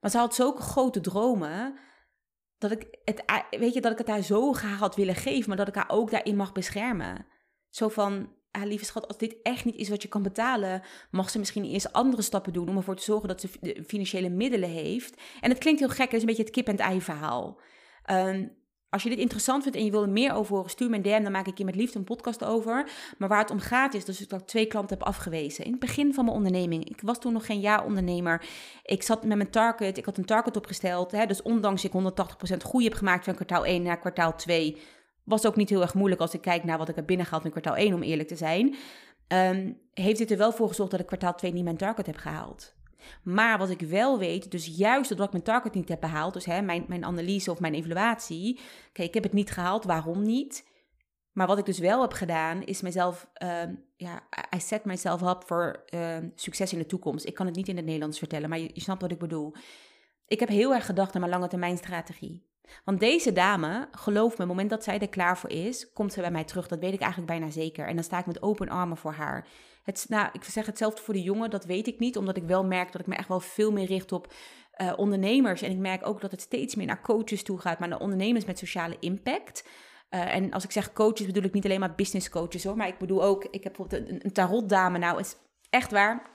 [0.00, 1.78] Maar ze had zulke grote dromen
[2.58, 5.56] dat ik het, weet je, dat ik het haar zo graag had willen geven, maar
[5.56, 7.26] dat ik haar ook daarin mag beschermen.
[7.70, 11.30] Zo van, ah, lieve schat, als dit echt niet is wat je kan betalen, mag
[11.30, 15.20] ze misschien eerst andere stappen doen om ervoor te zorgen dat ze financiële middelen heeft.
[15.40, 17.60] En het klinkt heel gek, het is een beetje het kip-en-ei verhaal.
[18.04, 18.46] Ehm,
[18.90, 21.22] als je dit interessant vindt en je wil er meer over horen, stuur een DM.
[21.22, 22.90] Dan maak ik hier met liefde een podcast over.
[23.18, 25.64] Maar waar het om gaat is dus dat ik twee klanten heb afgewezen.
[25.64, 26.88] In het begin van mijn onderneming.
[26.88, 28.44] Ik was toen nog geen jaar ondernemer.
[28.82, 29.98] Ik zat met mijn target.
[29.98, 31.10] Ik had een target opgesteld.
[31.12, 34.78] Hè, dus ondanks ik 180% groei heb gemaakt van kwartaal 1 naar kwartaal 2...
[35.28, 37.50] was ook niet heel erg moeilijk als ik kijk naar wat ik heb binnengehaald in
[37.50, 38.74] kwartaal 1, om eerlijk te zijn.
[39.28, 42.16] Um, heeft dit er wel voor gezorgd dat ik kwartaal 2 niet mijn target heb
[42.16, 42.76] gehaald.
[43.22, 46.44] Maar wat ik wel weet, dus juist doordat ik mijn target niet heb behaald, dus
[46.44, 48.60] hè, mijn, mijn analyse of mijn evaluatie,
[48.92, 50.66] kijk, ik heb het niet gehaald, waarom niet?
[51.32, 53.62] Maar wat ik dus wel heb gedaan, is mezelf, uh,
[53.96, 54.22] ja,
[54.56, 57.26] I set myself up voor uh, succes in de toekomst.
[57.26, 59.54] Ik kan het niet in het Nederlands vertellen, maar je, je snapt wat ik bedoel.
[60.26, 62.47] Ik heb heel erg gedacht aan mijn lange termijn strategie.
[62.84, 66.12] Want deze dame, geloof me, op het moment dat zij er klaar voor is, komt
[66.12, 66.68] ze bij mij terug.
[66.68, 67.86] Dat weet ik eigenlijk bijna zeker.
[67.86, 69.46] En dan sta ik met open armen voor haar.
[69.82, 72.16] Het, nou, ik zeg hetzelfde voor de jongen, dat weet ik niet.
[72.16, 74.32] Omdat ik wel merk dat ik me echt wel veel meer richt op
[74.76, 75.62] uh, ondernemers.
[75.62, 78.44] En ik merk ook dat het steeds meer naar coaches toe gaat, maar naar ondernemers
[78.44, 79.68] met sociale impact.
[80.10, 82.76] Uh, en als ik zeg coaches, bedoel ik niet alleen maar business coaches hoor.
[82.76, 84.98] Maar ik bedoel ook, ik heb bijvoorbeeld een, een tarotdame.
[84.98, 85.36] Nou, is
[85.70, 86.30] echt waar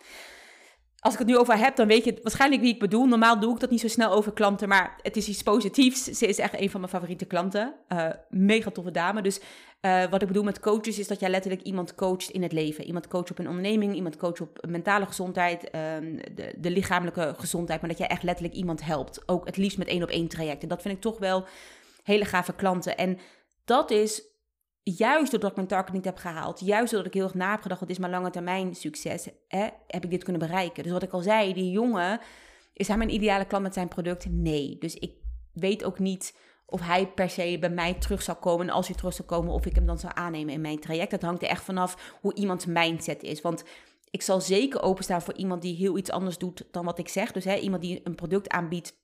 [1.03, 3.05] als ik het nu over heb, dan weet je waarschijnlijk wie ik bedoel.
[3.05, 6.03] Normaal doe ik dat niet zo snel over klanten, maar het is iets positiefs.
[6.03, 7.73] Ze is echt een van mijn favoriete klanten.
[7.89, 9.21] Uh, mega toffe dame.
[9.21, 9.39] Dus
[9.81, 12.85] uh, wat ik bedoel met coaches is dat jij letterlijk iemand coacht in het leven.
[12.85, 17.79] Iemand coacht op een onderneming, iemand coacht op mentale gezondheid, um, de, de, lichamelijke gezondheid.
[17.79, 19.23] Maar dat jij echt letterlijk iemand helpt.
[19.25, 20.69] Ook het liefst met één op één trajecten.
[20.69, 21.45] Dat vind ik toch wel
[22.03, 22.97] hele gave klanten.
[22.97, 23.19] En
[23.65, 24.32] dat is
[24.83, 27.61] juist doordat ik mijn target niet heb gehaald, juist doordat ik heel erg na heb
[27.61, 30.83] gedacht, wat is mijn lange termijn succes, hè, heb ik dit kunnen bereiken.
[30.83, 32.19] Dus wat ik al zei, die jongen,
[32.73, 34.25] is hij mijn ideale klant met zijn product?
[34.29, 34.77] Nee.
[34.79, 35.13] Dus ik
[35.53, 38.67] weet ook niet of hij per se bij mij terug zou komen.
[38.67, 41.11] En als hij terug zou komen, of ik hem dan zou aannemen in mijn traject.
[41.11, 43.41] Dat hangt er echt vanaf hoe iemands mindset is.
[43.41, 43.63] Want
[44.11, 47.31] ik zal zeker openstaan voor iemand die heel iets anders doet dan wat ik zeg.
[47.31, 49.01] Dus hè, iemand die een product aanbiedt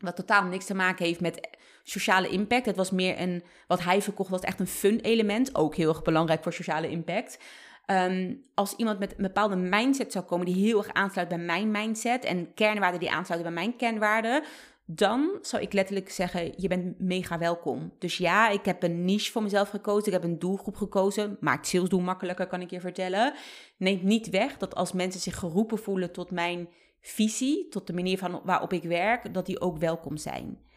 [0.00, 1.48] wat totaal niks te maken heeft met
[1.82, 2.66] sociale impact.
[2.66, 5.54] Het was meer een, wat hij verkocht was echt een fun element.
[5.54, 7.38] Ook heel erg belangrijk voor sociale impact.
[7.86, 11.70] Ehm, als iemand met een bepaalde mindset zou komen die heel erg aansluit bij mijn
[11.70, 14.42] mindset en kernwaarden die aansluiten bij mijn kernwaarden,
[14.84, 17.92] dan zou ik letterlijk zeggen: Je bent mega welkom.
[17.98, 20.06] Dus ja, ik heb een niche voor mezelf gekozen.
[20.06, 21.36] Ik heb een doelgroep gekozen.
[21.40, 23.34] Maakt salesdoel makkelijker, kan ik je vertellen.
[23.76, 26.68] Neemt niet weg dat als mensen zich geroepen voelen tot mijn
[27.00, 30.68] visie, tot de manier van waarop ik werk, dat die ook welkom zijn.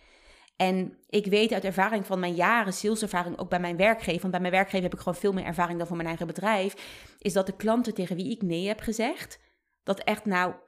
[0.55, 4.41] En ik weet uit ervaring van mijn jaren saleservaring, ook bij mijn werkgever, want bij
[4.41, 6.75] mijn werkgever heb ik gewoon veel meer ervaring dan voor mijn eigen bedrijf,
[7.19, 9.39] is dat de klanten tegen wie ik nee heb gezegd,
[9.83, 10.59] dat echt nou 80%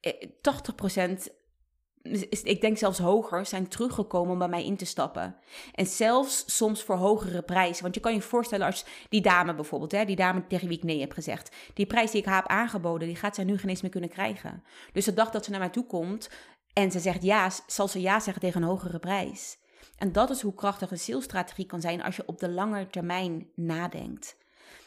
[0.00, 1.16] eh,
[2.42, 5.36] ik denk zelfs hoger, zijn teruggekomen om bij mij in te stappen.
[5.74, 7.82] En zelfs soms voor hogere prijzen.
[7.82, 10.82] Want je kan je voorstellen als die dame bijvoorbeeld, hè, die dame tegen wie ik
[10.82, 11.56] nee heb gezegd.
[11.74, 14.10] Die prijs die ik haar heb aangeboden, die gaat zij nu geen eens meer kunnen
[14.10, 14.62] krijgen.
[14.92, 16.30] Dus de dag dat ze naar mij toe komt
[16.72, 19.58] en ze zegt ja, zal ze ja zeggen tegen een hogere prijs.
[19.98, 23.48] En dat is hoe krachtig een salesstrategie kan zijn als je op de lange termijn
[23.54, 24.36] nadenkt.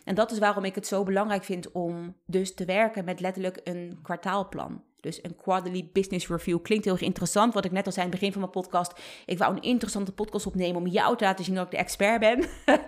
[0.04, 3.60] En dat is waarom ik het zo belangrijk vind om dus te werken met letterlijk
[3.64, 4.84] een kwartaalplan.
[5.00, 7.54] Dus een quarterly business review klinkt heel erg interessant.
[7.54, 8.94] Wat ik net al zei in het begin van mijn podcast.
[9.26, 12.20] Ik wou een interessante podcast opnemen om jou te laten zien dat ik de expert
[12.20, 12.46] ben.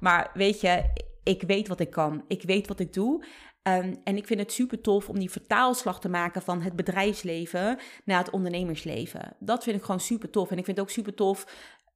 [0.00, 0.84] maar weet je,
[1.22, 2.24] ik weet wat ik kan.
[2.28, 3.24] Ik weet wat ik doe.
[3.62, 7.78] Um, en ik vind het super tof om die vertaalslag te maken van het bedrijfsleven
[8.04, 9.36] naar het ondernemersleven.
[9.38, 10.50] Dat vind ik gewoon super tof.
[10.50, 11.46] En ik vind het ook super tof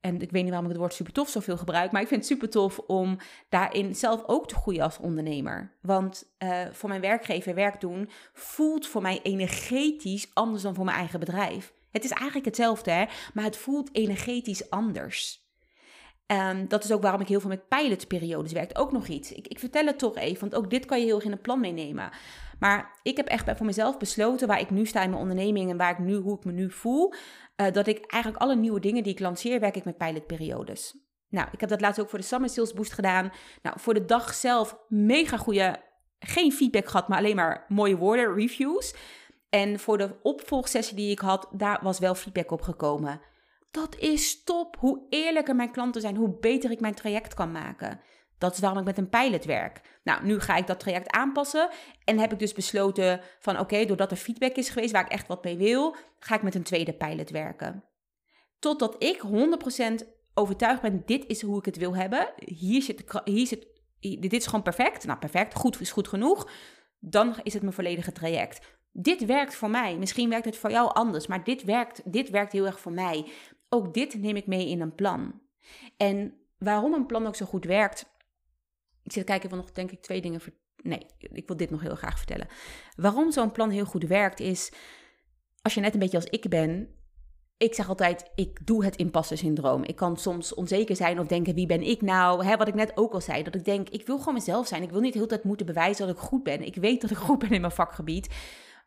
[0.05, 2.21] en ik weet niet waarom ik het woord super tof zoveel gebruik, maar ik vind
[2.21, 5.77] het super tof om daarin zelf ook te groeien als ondernemer.
[5.81, 10.97] Want uh, voor mijn werkgever werk doen voelt voor mij energetisch anders dan voor mijn
[10.97, 11.73] eigen bedrijf.
[11.91, 13.05] Het is eigenlijk hetzelfde, hè?
[13.35, 15.43] maar het voelt energetisch anders.
[16.27, 18.79] Um, dat is ook waarom ik heel veel met pilotperiodes werk.
[18.79, 19.33] Ook nog iets.
[19.33, 21.41] Ik, ik vertel het toch even, want ook dit kan je heel erg in een
[21.41, 22.11] plan meenemen.
[22.59, 25.77] Maar ik heb echt voor mezelf besloten waar ik nu sta in mijn onderneming en
[25.77, 27.13] waar ik nu, hoe ik me nu voel.
[27.57, 30.97] Uh, dat ik eigenlijk alle nieuwe dingen die ik lanceer, werk ik met pilotperiodes.
[31.29, 33.33] Nou, ik heb dat laatst ook voor de Summer Sales Boost gedaan.
[33.63, 35.77] Nou, voor de dag zelf mega goede,
[36.19, 38.95] geen feedback gehad, maar alleen maar mooie woorden, reviews.
[39.49, 43.21] En voor de opvolgsessie die ik had, daar was wel feedback op gekomen.
[43.71, 44.77] Dat is top.
[44.79, 48.01] Hoe eerlijker mijn klanten zijn, hoe beter ik mijn traject kan maken.
[48.39, 49.81] Dat is waarom ik met een pilot werk.
[50.05, 51.69] Nou, nu ga ik dat traject aanpassen.
[52.05, 55.27] En heb ik dus besloten van oké, doordat er feedback is geweest waar ik echt
[55.27, 57.85] wat mee wil, ga ik met een tweede pilot werken.
[58.59, 59.23] Totdat ik
[60.03, 62.33] 100% overtuigd ben, dit is hoe ik het wil hebben.
[62.37, 63.67] Hier zit, hier zit,
[64.01, 65.07] dit is gewoon perfect.
[65.07, 66.51] Nou, perfect, goed is goed genoeg.
[66.99, 68.79] Dan is het mijn volledige traject.
[68.93, 69.97] Dit werkt voor mij.
[69.97, 73.27] Misschien werkt het voor jou anders, maar dit werkt, dit werkt heel erg voor mij.
[73.69, 75.41] Ook dit neem ik mee in een plan.
[75.97, 78.14] En waarom een plan ook zo goed werkt,
[79.05, 80.41] ik zit te kijken, wil nog denk ik twee dingen...
[80.83, 82.47] Nee, ik wil dit nog heel graag vertellen.
[82.97, 84.73] Waarom zo'n plan heel goed werkt is...
[85.63, 86.89] Als je net een beetje als ik ben,
[87.57, 89.85] ik zeg altijd, ik doe het impasse syndroom.
[89.85, 92.45] Ik kan soms onzeker zijn of denken, wie ben ik nou?
[92.45, 94.83] Hè, wat ik net ook al zei, dat ik denk, ik wil gewoon mezelf zijn.
[94.83, 96.63] Ik wil niet de hele tijd moeten bewijzen dat ik goed ben.
[96.67, 98.29] Ik weet dat ik goed ben in mijn vakgebied.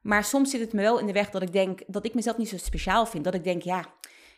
[0.02, 2.38] Maar soms zit het me wel in de weg dat ik denk, dat ik mezelf
[2.38, 3.24] niet zo speciaal vind.
[3.24, 3.86] Dat ik denk, ja,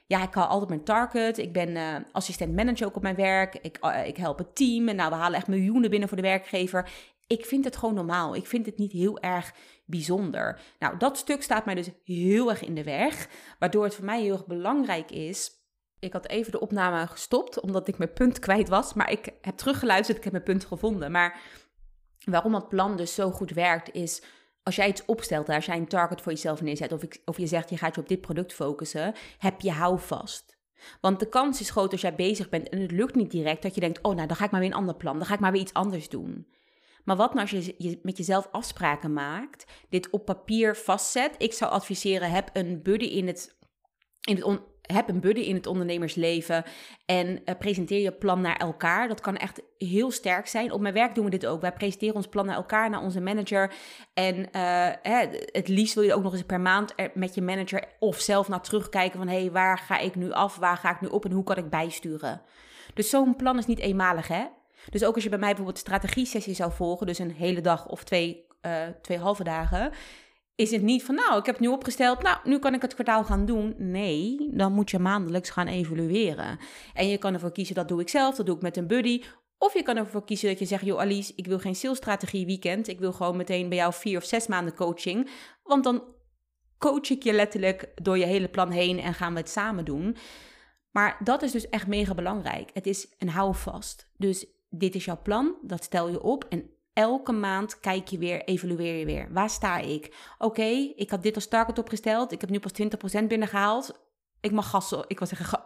[0.10, 1.38] ja ik haal altijd mijn target.
[1.38, 3.56] Ik ben uh, assistent manager ook op mijn werk.
[3.62, 4.88] Ik, uh, ik help het team.
[4.88, 6.90] En nou, we halen echt miljoenen binnen voor de werkgever.
[7.28, 8.36] Ik vind het gewoon normaal.
[8.36, 9.54] Ik vind het niet heel erg
[9.86, 10.60] bijzonder.
[10.80, 14.22] Nou, dat stuk staat mij dus heel erg in de weg, waardoor het voor mij
[14.22, 15.52] heel erg belangrijk is.
[16.00, 19.58] Ik had even de opname gestopt omdat ik mijn punt kwijt was, maar ik heb
[19.58, 21.12] teruggeluisterd, ik heb mijn punt gevonden.
[21.12, 21.40] Maar
[22.24, 24.24] waarom het plan dus zo goed werkt is
[24.70, 27.48] als jij iets opstelt, als jij een target voor jezelf neerzet of, ik, of je
[27.48, 30.58] zegt je gaat je op dit product focussen, heb je houvast.
[31.02, 33.76] Want de kans is groot als jij bezig bent en het lukt niet direct, dat
[33.76, 35.40] je denkt, oh nou dan ga ik maar weer een ander plan, dan ga ik
[35.40, 36.48] maar weer iets anders doen.
[37.04, 41.36] Maar wat nou als je, met jezelf afspraken maakt, dit op papier vastzet?
[41.38, 43.58] Ik zou adviseren, heb een buddy in het,
[44.22, 44.62] in het
[44.94, 46.64] heb een buddy in het ondernemersleven
[47.06, 49.08] en uh, presenteer je plan naar elkaar.
[49.08, 50.72] Dat kan echt heel sterk zijn.
[50.72, 51.62] Op mijn werk doen we dit ook.
[51.62, 53.74] Wij presenteren ons plan naar elkaar, naar onze manager.
[54.14, 54.90] En uh,
[55.52, 58.62] het liefst wil je ook nog eens per maand met je manager of zelf naar
[58.62, 59.28] terugkijken van...
[59.28, 61.58] hé, hey, waar ga ik nu af, waar ga ik nu op en hoe kan
[61.58, 62.42] ik bijsturen?
[62.94, 64.46] Dus zo'n plan is niet eenmalig, hè?
[64.90, 68.04] Dus ook als je bij mij bijvoorbeeld strategie-sessie zou volgen, dus een hele dag of
[68.04, 69.92] twee, uh, twee halve dagen,
[70.60, 73.24] is het niet van, nou, ik heb nu opgesteld, nou, nu kan ik het kwartaal
[73.24, 73.76] gaan doen.
[73.78, 76.60] Nee, dan moet je maandelijks gaan evalueren.
[76.94, 79.24] En je kan ervoor kiezen, dat doe ik zelf, dat doe ik met een buddy.
[79.58, 82.88] Of je kan ervoor kiezen dat je zegt, joh Alice, ik wil geen salesstrategie weekend.
[82.88, 85.30] Ik wil gewoon meteen bij jou vier of zes maanden coaching.
[85.64, 86.04] Want dan
[86.78, 90.16] coach ik je letterlijk door je hele plan heen en gaan we het samen doen.
[90.92, 92.70] Maar dat is dus echt mega belangrijk.
[92.74, 94.10] Het is een houvast.
[94.18, 98.44] Dus dit is jouw plan, dat stel je op en elke maand kijk je weer,
[98.44, 99.34] evalueer je weer.
[99.34, 100.16] Waar sta ik?
[100.38, 102.72] Oké, ik had dit als target opgesteld, ik heb nu pas
[103.22, 104.08] 20% binnengehaald.
[104.42, 105.64] Ik mag gas, ik wil zeggen,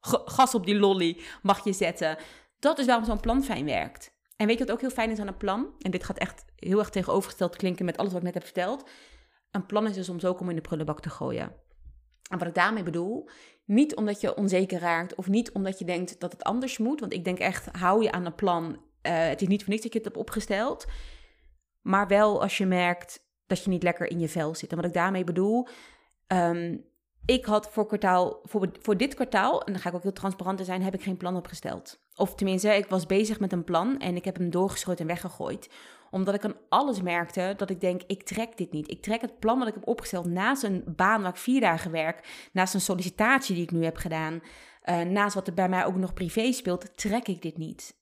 [0.00, 2.16] gas op die lolly mag je zetten.
[2.58, 4.12] Dat is waarom zo'n plan fijn werkt.
[4.36, 5.74] En weet je wat ook heel fijn is aan een plan?
[5.78, 8.88] En dit gaat echt heel erg tegenovergesteld klinken met alles wat ik net heb verteld.
[9.50, 11.52] Een plan is dus soms ook om in de prullenbak te gooien.
[12.30, 13.28] En wat ik daarmee bedoel,
[13.64, 17.00] niet omdat je onzeker raakt of niet omdat je denkt dat het anders moet.
[17.00, 18.80] Want ik denk echt, hou je aan een plan.
[19.02, 20.86] Uh, het is niet voor niks dat je het hebt opgesteld.
[21.80, 24.70] Maar wel als je merkt dat je niet lekker in je vel zit.
[24.70, 25.68] En wat ik daarmee bedoel,
[26.26, 26.84] um,
[27.24, 30.58] ik had voor, kwartaal, voor, voor dit kwartaal, en dan ga ik ook heel transparant
[30.58, 32.00] in zijn, heb ik geen plan opgesteld.
[32.14, 35.68] Of tenminste, ik was bezig met een plan en ik heb hem doorgeschoten en weggegooid
[36.12, 38.90] omdat ik aan alles merkte dat ik denk, ik trek dit niet.
[38.90, 41.90] Ik trek het plan wat ik heb opgesteld naast een baan waar ik vier dagen
[41.90, 44.40] werk, naast een sollicitatie die ik nu heb gedaan,
[44.84, 48.00] uh, naast wat er bij mij ook nog privé speelt, trek ik dit niet.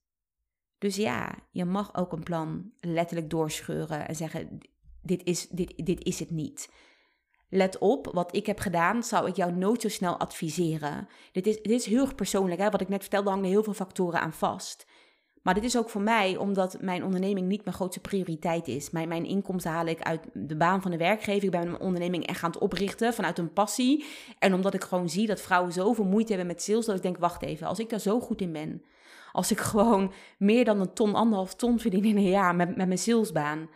[0.80, 4.58] Dus ja, je mag ook een plan letterlijk doorscheuren en zeggen,
[5.02, 6.70] dit is, dit, dit is het niet.
[7.48, 11.08] Let op, wat ik heb gedaan, zou ik jou nooit zo snel adviseren.
[11.32, 12.60] Dit is, dit is heel erg persoonlijk.
[12.60, 12.70] Hè?
[12.70, 14.86] Wat ik net vertelde, hangen heel veel factoren aan vast.
[15.42, 18.90] Maar dit is ook voor mij omdat mijn onderneming niet mijn grootste prioriteit is.
[18.90, 21.44] Mijn, mijn inkomsten haal ik uit de baan van de werkgever.
[21.44, 24.04] Ik ben mijn onderneming echt aan het oprichten vanuit een passie.
[24.38, 27.18] En omdat ik gewoon zie dat vrouwen zoveel moeite hebben met sales, dat ik denk,
[27.18, 28.82] wacht even, als ik daar zo goed in ben.
[29.32, 32.86] Als ik gewoon meer dan een ton, anderhalf ton verdien in een jaar met, met
[32.86, 33.68] mijn salesbaan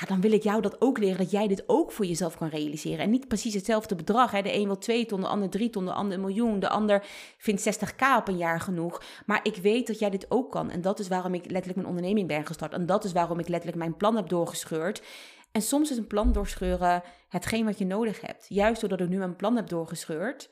[0.00, 2.48] ja, dan wil ik jou dat ook leren, dat jij dit ook voor jezelf kan
[2.48, 2.98] realiseren.
[2.98, 4.30] En niet precies hetzelfde bedrag.
[4.30, 4.42] Hè.
[4.42, 7.04] De een wil twee ton, de ander drie ton, de ander een miljoen, de ander
[7.38, 9.02] vindt 60k op een jaar genoeg.
[9.26, 10.70] Maar ik weet dat jij dit ook kan.
[10.70, 12.72] En dat is waarom ik letterlijk mijn onderneming ben gestart.
[12.72, 15.02] En dat is waarom ik letterlijk mijn plan heb doorgescheurd.
[15.50, 18.46] En soms is een plan doorscheuren hetgeen wat je nodig hebt.
[18.48, 20.50] Juist doordat ik nu mijn plan heb doorgescheurd,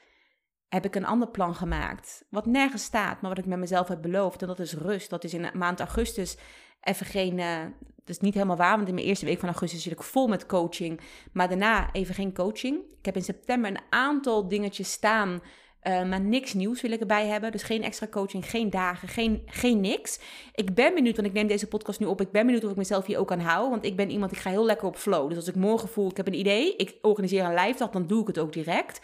[0.71, 2.25] heb ik een ander plan gemaakt.
[2.29, 4.43] Wat nergens staat, maar wat ik met mezelf heb beloofd.
[4.43, 5.11] En dat is rust.
[5.11, 6.37] Dat is in maand augustus
[6.81, 7.39] even geen.
[7.39, 7.59] Uh,
[7.97, 10.29] dat is niet helemaal waar, want in mijn eerste week van augustus zit ik vol
[10.29, 11.01] met coaching.
[11.33, 12.79] Maar daarna even geen coaching.
[12.99, 15.41] Ik heb in september een aantal dingetjes staan.
[15.83, 17.53] Uh, maar niks nieuws wil ik erbij hebben.
[17.53, 20.21] Dus geen extra coaching, geen dagen, geen, geen niks.
[20.55, 22.21] Ik ben benieuwd, want ik neem deze podcast nu op.
[22.21, 23.71] Ik ben benieuwd of ik mezelf hier ook aan hou.
[23.71, 25.29] Want ik ben iemand, ik ga heel lekker op flow.
[25.29, 28.07] Dus als ik morgen voel, ik heb een idee, ik organiseer een live dag, dan
[28.07, 29.01] doe ik het ook direct.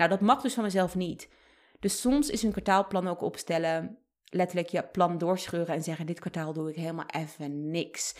[0.00, 1.28] Nou, dat mag dus van mezelf niet.
[1.80, 6.52] Dus soms is een kwartaalplan ook opstellen letterlijk je plan doorscheuren en zeggen: Dit kwartaal
[6.52, 8.14] doe ik helemaal even niks.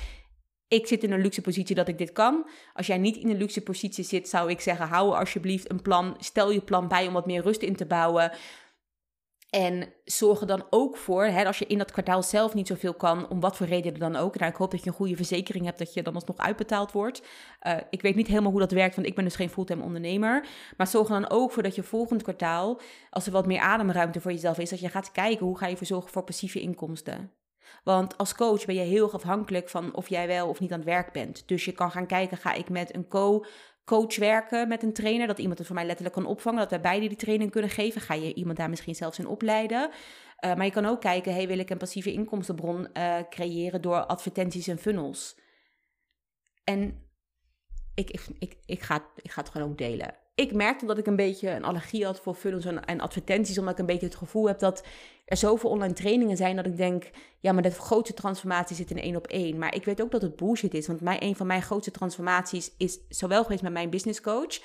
[0.69, 2.49] Ik zit in een luxe positie dat ik dit kan.
[2.73, 6.17] Als jij niet in een luxe positie zit, zou ik zeggen: hou alsjeblieft een plan.
[6.19, 8.33] Stel je plan bij om wat meer rust in te bouwen.
[9.51, 12.95] En zorg er dan ook voor, hè, als je in dat kwartaal zelf niet zoveel
[12.95, 14.39] kan, om wat voor reden dan ook.
[14.39, 17.23] Nou, ik hoop dat je een goede verzekering hebt, dat je dan alsnog uitbetaald wordt.
[17.63, 20.47] Uh, ik weet niet helemaal hoe dat werkt, want ik ben dus geen fulltime ondernemer.
[20.77, 24.21] Maar zorg er dan ook voor dat je volgend kwartaal, als er wat meer ademruimte
[24.21, 27.40] voor jezelf is, dat je gaat kijken hoe ga je verzorgen voor passieve inkomsten.
[27.85, 30.89] Want als coach ben je heel afhankelijk van of jij wel of niet aan het
[30.89, 31.49] werk bent.
[31.49, 33.45] Dus je kan gaan kijken, ga ik met een co
[33.85, 36.81] coach werken met een trainer, dat iemand het voor mij letterlijk kan opvangen, dat wij
[36.81, 38.01] beide die training kunnen geven.
[38.01, 39.91] Ga je iemand daar misschien zelfs in opleiden?
[40.45, 44.07] Uh, maar je kan ook kijken, hey, wil ik een passieve inkomstenbron uh, creëren door
[44.07, 45.39] advertenties en funnels?
[46.65, 47.09] En
[47.95, 51.07] ik, ik, ik, ik, ga, ik ga het gewoon ook delen ik merkte dat ik
[51.07, 54.15] een beetje een allergie had voor funnels en, en, advertenties, omdat ik een beetje het
[54.15, 54.85] gevoel heb dat
[55.25, 57.11] er zoveel online trainingen zijn dat ik denk,
[57.41, 59.59] ja, maar de grootste transformatie zit in één op één.
[59.59, 62.73] Maar ik weet ook dat het bullshit is, want mijn, een van mijn grootste transformaties
[62.77, 64.61] is zowel geweest met mijn business coach,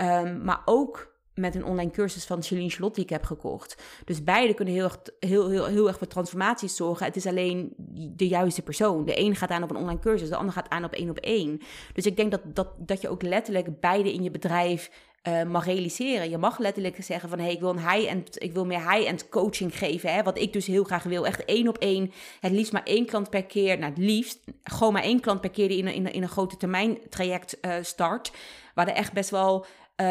[0.00, 3.82] um, maar ook met een online cursus van Celine Charlotte die ik heb gekocht.
[4.04, 7.06] Dus beide kunnen heel erg, heel, heel, heel erg voor transformaties zorgen.
[7.06, 7.74] Het is alleen
[8.16, 9.04] de juiste persoon.
[9.04, 11.18] De een gaat aan op een online cursus, de ander gaat aan op één op
[11.18, 11.60] één.
[11.92, 14.90] Dus ik denk dat, dat, dat je ook letterlijk beide in je bedrijf
[15.28, 16.30] uh, mag realiseren.
[16.30, 17.38] Je mag letterlijk zeggen van...
[17.38, 20.14] hé, hey, ik wil een high-end, ik wil meer high-end coaching geven.
[20.14, 21.26] Hè, wat ik dus heel graag wil.
[21.26, 22.12] Echt één op één.
[22.40, 23.78] Het liefst maar één klant per keer.
[23.78, 25.68] Nou, het liefst gewoon maar één klant per keer...
[25.68, 28.32] die in een, in een, in een grote termijn traject uh, start.
[28.74, 29.66] Waar er echt best wel...
[29.96, 30.06] Uh,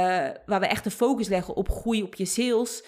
[0.46, 2.84] waar we echt de focus leggen op groei op je sales...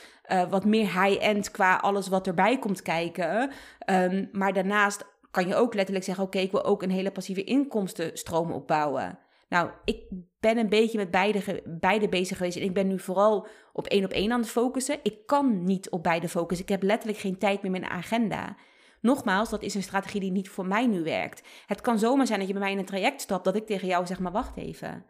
[0.49, 3.51] Wat meer high-end qua alles wat erbij komt kijken.
[3.85, 6.23] Um, maar daarnaast kan je ook letterlijk zeggen...
[6.23, 9.19] oké, ik wil ook een hele passieve inkomstenstroom opbouwen...
[9.55, 10.03] Nou, ik
[10.39, 12.57] ben een beetje met beide, beide bezig geweest.
[12.57, 14.99] En ik ben nu vooral op één op één aan het focussen.
[15.03, 16.65] Ik kan niet op beide focussen.
[16.65, 18.55] Ik heb letterlijk geen tijd meer met mijn agenda.
[19.01, 21.47] Nogmaals, dat is een strategie die niet voor mij nu werkt.
[21.65, 23.87] Het kan zomaar zijn dat je bij mij in een traject stapt dat ik tegen
[23.87, 25.05] jou zeg, maar wacht even.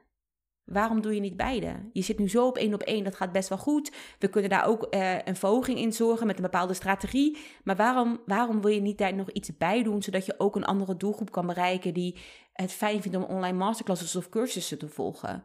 [0.65, 1.89] Waarom doe je niet beide?
[1.93, 3.91] Je zit nu zo op één op één, dat gaat best wel goed.
[4.19, 7.37] We kunnen daar ook uh, een verhoging in zorgen met een bepaalde strategie.
[7.63, 10.65] Maar waarom, waarom wil je niet daar nog iets bij doen, zodat je ook een
[10.65, 12.17] andere doelgroep kan bereiken die
[12.55, 15.43] het fijn vindt om online masterclasses of cursussen te volgen?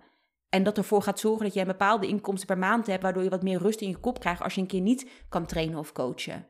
[0.48, 3.42] En dat ervoor gaat zorgen dat een bepaalde inkomsten per maand hebt, waardoor je wat
[3.42, 6.46] meer rust in je kop krijgt als je een keer niet kan trainen of coachen.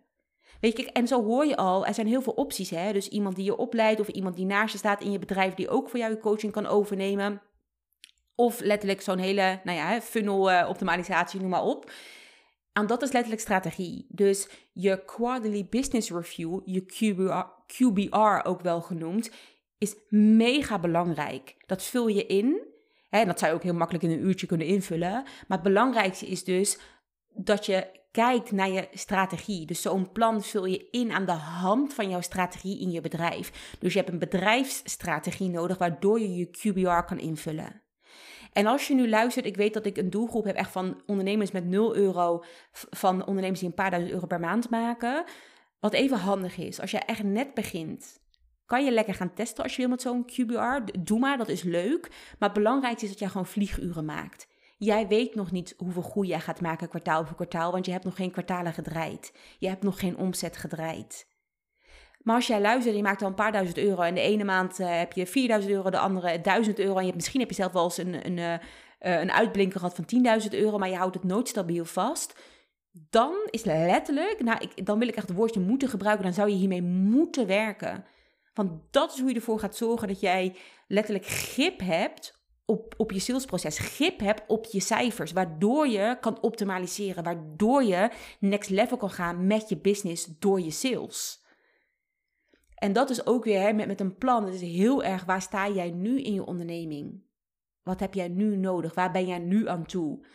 [0.61, 2.71] Weet je, en zo hoor je al, er zijn heel veel opties.
[2.71, 2.93] Hè?
[2.93, 5.69] Dus iemand die je opleidt of iemand die naast je staat in je bedrijf, die
[5.69, 7.43] ook voor jou je coaching kan overnemen.
[8.35, 11.91] Of letterlijk zo'n hele, nou ja, funnel uh, optimalisatie, noem maar op.
[12.73, 14.07] En dat is letterlijk strategie.
[14.09, 19.31] Dus je quarterly business review, je QBR, QBR ook wel genoemd,
[19.81, 21.55] is mega belangrijk.
[21.67, 22.69] Dat vul je in.
[23.11, 25.11] En dat zou je ook heel makkelijk in een uurtje kunnen invullen.
[25.13, 26.79] Maar het belangrijkste is dus
[27.35, 29.67] dat je kijkt naar je strategie.
[29.67, 33.77] Dus zo'n plan vul je in aan de hand van jouw strategie in je bedrijf.
[33.79, 37.83] Dus je hebt een bedrijfsstrategie nodig waardoor je je QBR kan invullen.
[38.53, 41.51] En als je nu luistert, ik weet dat ik een doelgroep heb echt van ondernemers
[41.51, 45.25] met 0 euro, van ondernemers die een paar duizend euro per maand maken.
[45.81, 48.20] Wat even handig is, als je echt net begint,
[48.71, 50.99] kan je lekker gaan testen als je wil met zo'n QBR.
[51.01, 52.09] Doe maar, dat is leuk.
[52.39, 54.47] Maar het belangrijkste is dat jij gewoon vlieguren maakt.
[54.79, 58.05] Jij weet nog niet hoeveel groei jij gaat maken kwartaal voor kwartaal, want je hebt
[58.05, 59.33] nog geen kwartalen gedraaid.
[59.59, 61.27] Je hebt nog geen omzet gedraaid.
[62.23, 64.81] Maar als jij luistert je maakt al een paar duizend euro en de ene maand
[64.81, 67.73] uh, heb je 4000 euro, de andere 1000 euro en je misschien heb je zelf
[67.73, 71.25] wel eens een, een, uh, een uitblinker gehad van 10.000 euro, maar je houdt het
[71.25, 72.41] nooit stabiel vast.
[72.91, 76.49] Dan is letterlijk, nou, ik, dan wil ik echt het woordje moeten gebruiken, dan zou
[76.49, 78.05] je hiermee moeten werken.
[78.53, 83.13] Want dat is hoe je ervoor gaat zorgen dat jij letterlijk grip hebt op, op
[83.13, 88.97] je salesproces, grip hebt op je cijfers, waardoor je kan optimaliseren, waardoor je next level
[88.97, 91.45] kan gaan met je business door je sales.
[92.75, 94.45] En dat is ook weer hè, met, met een plan.
[94.45, 97.23] Het is heel erg, waar sta jij nu in je onderneming?
[97.83, 98.95] Wat heb jij nu nodig?
[98.95, 100.27] Waar ben jij nu aan toe?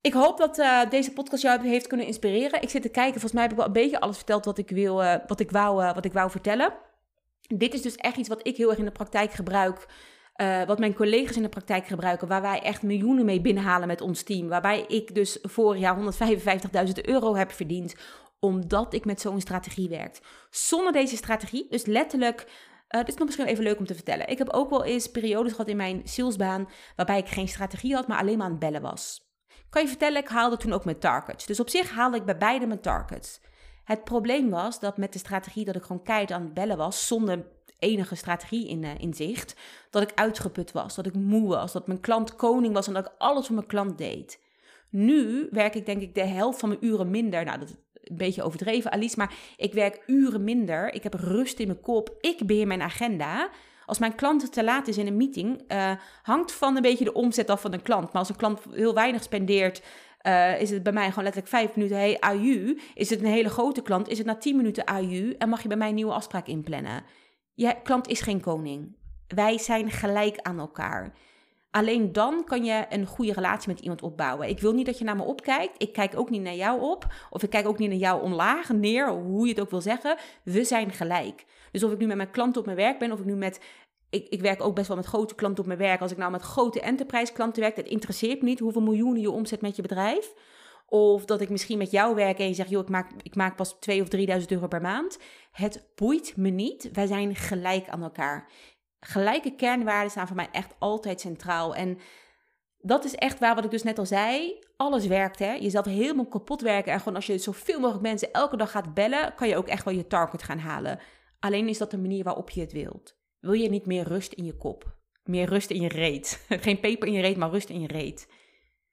[0.00, 2.62] Ik hoop dat uh, deze podcast jou heeft kunnen inspireren.
[2.62, 4.70] Ik zit te kijken, volgens mij heb ik wel een beetje alles verteld wat ik,
[4.70, 6.72] wil, uh, wat ik, wou, uh, wat ik wou vertellen.
[7.46, 9.86] Dit is dus echt iets wat ik heel erg in de praktijk gebruik.
[10.66, 14.22] wat mijn collega's in de praktijk gebruiken, waar wij echt miljoenen mee binnenhalen met ons
[14.22, 14.48] team.
[14.48, 15.96] Waarbij ik dus vorig jaar
[16.86, 17.94] 155.000 euro heb verdiend
[18.40, 20.18] omdat ik met zo'n strategie werk.
[20.50, 22.40] Zonder deze strategie, dus letterlijk.
[22.40, 24.28] Uh, dit is nog misschien even leuk om te vertellen.
[24.28, 28.06] Ik heb ook wel eens periodes gehad in mijn salesbaan waarbij ik geen strategie had,
[28.06, 29.24] maar alleen maar aan het bellen was.
[29.70, 31.46] Kan je vertellen, ik haalde toen ook mijn targets.
[31.46, 33.40] Dus op zich haalde ik bij beide mijn targets.
[33.86, 37.06] Het probleem was dat met de strategie dat ik gewoon keihard aan het bellen was,
[37.06, 37.46] zonder
[37.78, 39.56] enige strategie in, uh, in zicht,
[39.90, 43.06] dat ik uitgeput was, dat ik moe was, dat mijn klant koning was en dat
[43.06, 44.40] ik alles voor mijn klant deed.
[44.90, 47.44] Nu werk ik denk ik de helft van mijn uren minder.
[47.44, 50.94] Nou, dat een beetje overdreven, Alice, maar ik werk uren minder.
[50.94, 52.16] Ik heb rust in mijn kop.
[52.20, 53.50] Ik beheer mijn agenda.
[53.86, 57.12] Als mijn klant te laat is in een meeting, uh, hangt van een beetje de
[57.12, 58.04] omzet af van een klant.
[58.04, 59.82] Maar als een klant heel weinig spendeert,
[60.26, 61.96] uh, is het bij mij gewoon letterlijk vijf minuten.
[61.96, 62.78] Hey, AU.
[62.94, 65.68] Is het een hele grote klant, is het na tien minuten AU en mag je
[65.68, 67.04] bij mij een nieuwe afspraak inplannen.
[67.54, 68.96] Je klant is geen koning.
[69.26, 71.14] Wij zijn gelijk aan elkaar.
[71.70, 74.48] Alleen dan kan je een goede relatie met iemand opbouwen.
[74.48, 75.82] Ik wil niet dat je naar me opkijkt.
[75.82, 77.06] Ik kijk ook niet naar jou op.
[77.30, 80.16] Of ik kijk ook niet naar jou omlaag, neer, hoe je het ook wil zeggen.
[80.42, 81.44] We zijn gelijk.
[81.70, 83.60] Dus of ik nu met mijn klanten op mijn werk ben, of ik nu met
[84.16, 86.00] ik, ik, werk ook best wel met grote klanten op mijn werk.
[86.00, 89.30] Als ik nou met grote enterprise klanten werk, dat interesseert me niet hoeveel miljoenen je
[89.30, 90.34] omzet met je bedrijf.
[90.88, 93.56] Of dat ik misschien met jou werk en je zegt, joh, ik maak, ik maak
[93.56, 95.18] pas 2 of 3000 euro per maand.
[95.52, 96.90] Het boeit me niet.
[96.92, 98.50] Wij zijn gelijk aan elkaar.
[99.00, 101.74] Gelijke kernwaarden staan voor mij echt altijd centraal.
[101.74, 101.98] En
[102.78, 104.58] dat is echt waar, wat ik dus net al zei.
[104.76, 105.52] Alles werkt, hè.
[105.52, 106.92] Jezelf helemaal kapot werken.
[106.92, 109.84] En gewoon als je zoveel mogelijk mensen elke dag gaat bellen, kan je ook echt
[109.84, 111.00] wel je target gaan halen.
[111.40, 113.15] Alleen is dat de manier waarop je het wilt.
[113.46, 114.96] Wil je niet meer rust in je kop?
[115.24, 116.44] Meer rust in je reet.
[116.66, 118.28] Geen peper in je reet, maar rust in je reet.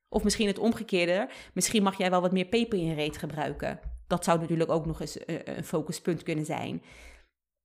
[0.10, 1.30] Of misschien het omgekeerde.
[1.54, 3.80] Misschien mag jij wel wat meer peper in je reet gebruiken.
[4.08, 6.84] Dat zou natuurlijk ook nog eens eh, een focuspunt kunnen zijn.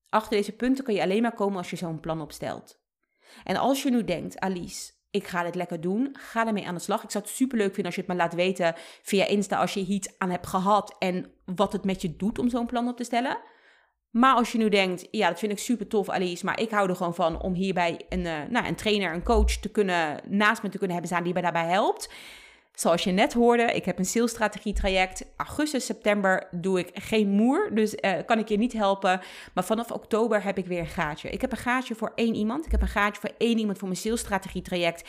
[0.08, 2.80] Achter deze punten kan je alleen maar komen als je zo'n plan opstelt.
[3.44, 6.80] En als je nu denkt, Alice, ik ga dit lekker doen, ga ermee aan de
[6.80, 7.02] slag.
[7.02, 9.74] Ik zou het super leuk vinden als je het me laat weten via Insta als
[9.74, 12.96] je iets aan hebt gehad en wat het met je doet om zo'n plan op
[12.96, 13.38] te stellen.
[14.10, 16.88] Maar als je nu denkt, ja, dat vind ik super tof, Alice, maar ik hou
[16.88, 20.62] er gewoon van om hierbij een, uh, nou, een trainer, een coach te kunnen, naast
[20.62, 22.08] me te kunnen hebben staan die mij daarbij helpt.
[22.78, 25.24] Zoals je net hoorde, ik heb een salesstrategie traject.
[25.36, 29.20] Augustus, september doe ik geen moer, dus uh, kan ik je niet helpen.
[29.54, 31.30] Maar vanaf oktober heb ik weer een gaatje.
[31.30, 32.66] Ik heb een gaatje voor één iemand.
[32.66, 35.08] Ik heb een gaatje voor één iemand voor mijn salesstrategie traject.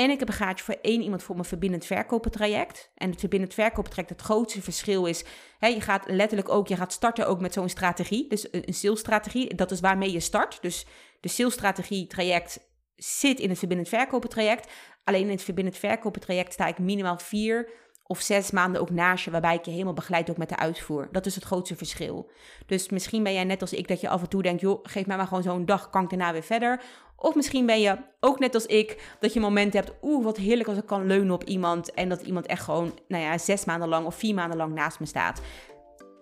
[0.00, 2.90] En ik heb een gaatje voor één iemand voor mijn verbindend verkopen traject.
[2.94, 5.24] En het verbindend verkopen traject, het grootste verschil is,
[5.58, 8.28] hè, je gaat letterlijk ook, je gaat starten ook met zo'n strategie.
[8.28, 10.62] Dus een salesstrategie, dat is waarmee je start.
[10.62, 10.86] Dus
[11.20, 12.60] de salesstrategie traject
[12.96, 14.72] zit in het verbindend verkopen traject.
[15.04, 17.70] Alleen in het verbindend verkopen traject sta ik minimaal vier
[18.10, 21.08] of zes maanden ook naast je, waarbij ik je helemaal begeleid ook met de uitvoer.
[21.12, 22.30] Dat is het grootste verschil.
[22.66, 25.06] Dus misschien ben jij net als ik dat je af en toe denkt, joh, geef
[25.06, 26.80] mij maar gewoon zo'n dag, kan ik daarna weer verder.
[27.16, 30.68] Of misschien ben je ook net als ik, dat je momenten hebt, oeh, wat heerlijk
[30.68, 31.92] als ik kan leunen op iemand.
[31.92, 35.00] En dat iemand echt gewoon, nou ja, zes maanden lang of vier maanden lang naast
[35.00, 35.40] me staat.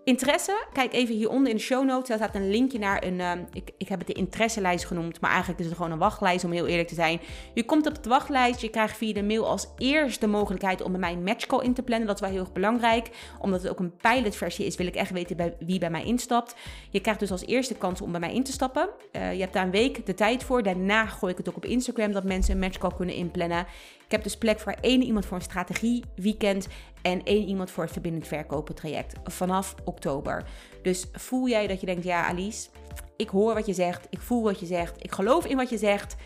[0.09, 0.67] Interesse?
[0.73, 2.09] Kijk even hieronder in de show notes.
[2.09, 3.19] Daar staat een linkje naar een.
[3.19, 5.21] Uh, ik, ik heb het de interesselijst genoemd.
[5.21, 7.21] Maar eigenlijk is het gewoon een wachtlijst, om heel eerlijk te zijn.
[7.55, 8.61] Je komt op de wachtlijst.
[8.61, 11.75] Je krijgt via de mail als eerste de mogelijkheid om bij mij een matchcall in
[11.75, 12.07] te plannen.
[12.07, 13.11] Dat is wel heel erg belangrijk.
[13.39, 16.55] Omdat het ook een pilotversie is, wil ik echt weten bij, wie bij mij instapt.
[16.91, 18.89] Je krijgt dus als eerste kans om bij mij in te stappen.
[19.13, 20.63] Uh, je hebt daar een week de tijd voor.
[20.63, 23.67] Daarna gooi ik het ook op Instagram dat mensen een matchcall kunnen inplannen.
[24.09, 26.69] Ik heb dus plek voor één iemand voor een strategie weekend
[27.03, 30.45] en één iemand voor het verbindend verkopen traject vanaf oktober.
[30.83, 32.69] Dus voel jij dat je denkt, ja Alice,
[33.17, 35.79] ik hoor wat je zegt, ik voel wat je zegt, ik geloof in wat je
[35.79, 36.17] zegt,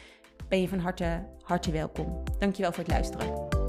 [0.49, 2.23] ben je van harte, harte welkom.
[2.39, 3.62] Dankjewel voor het luisteren.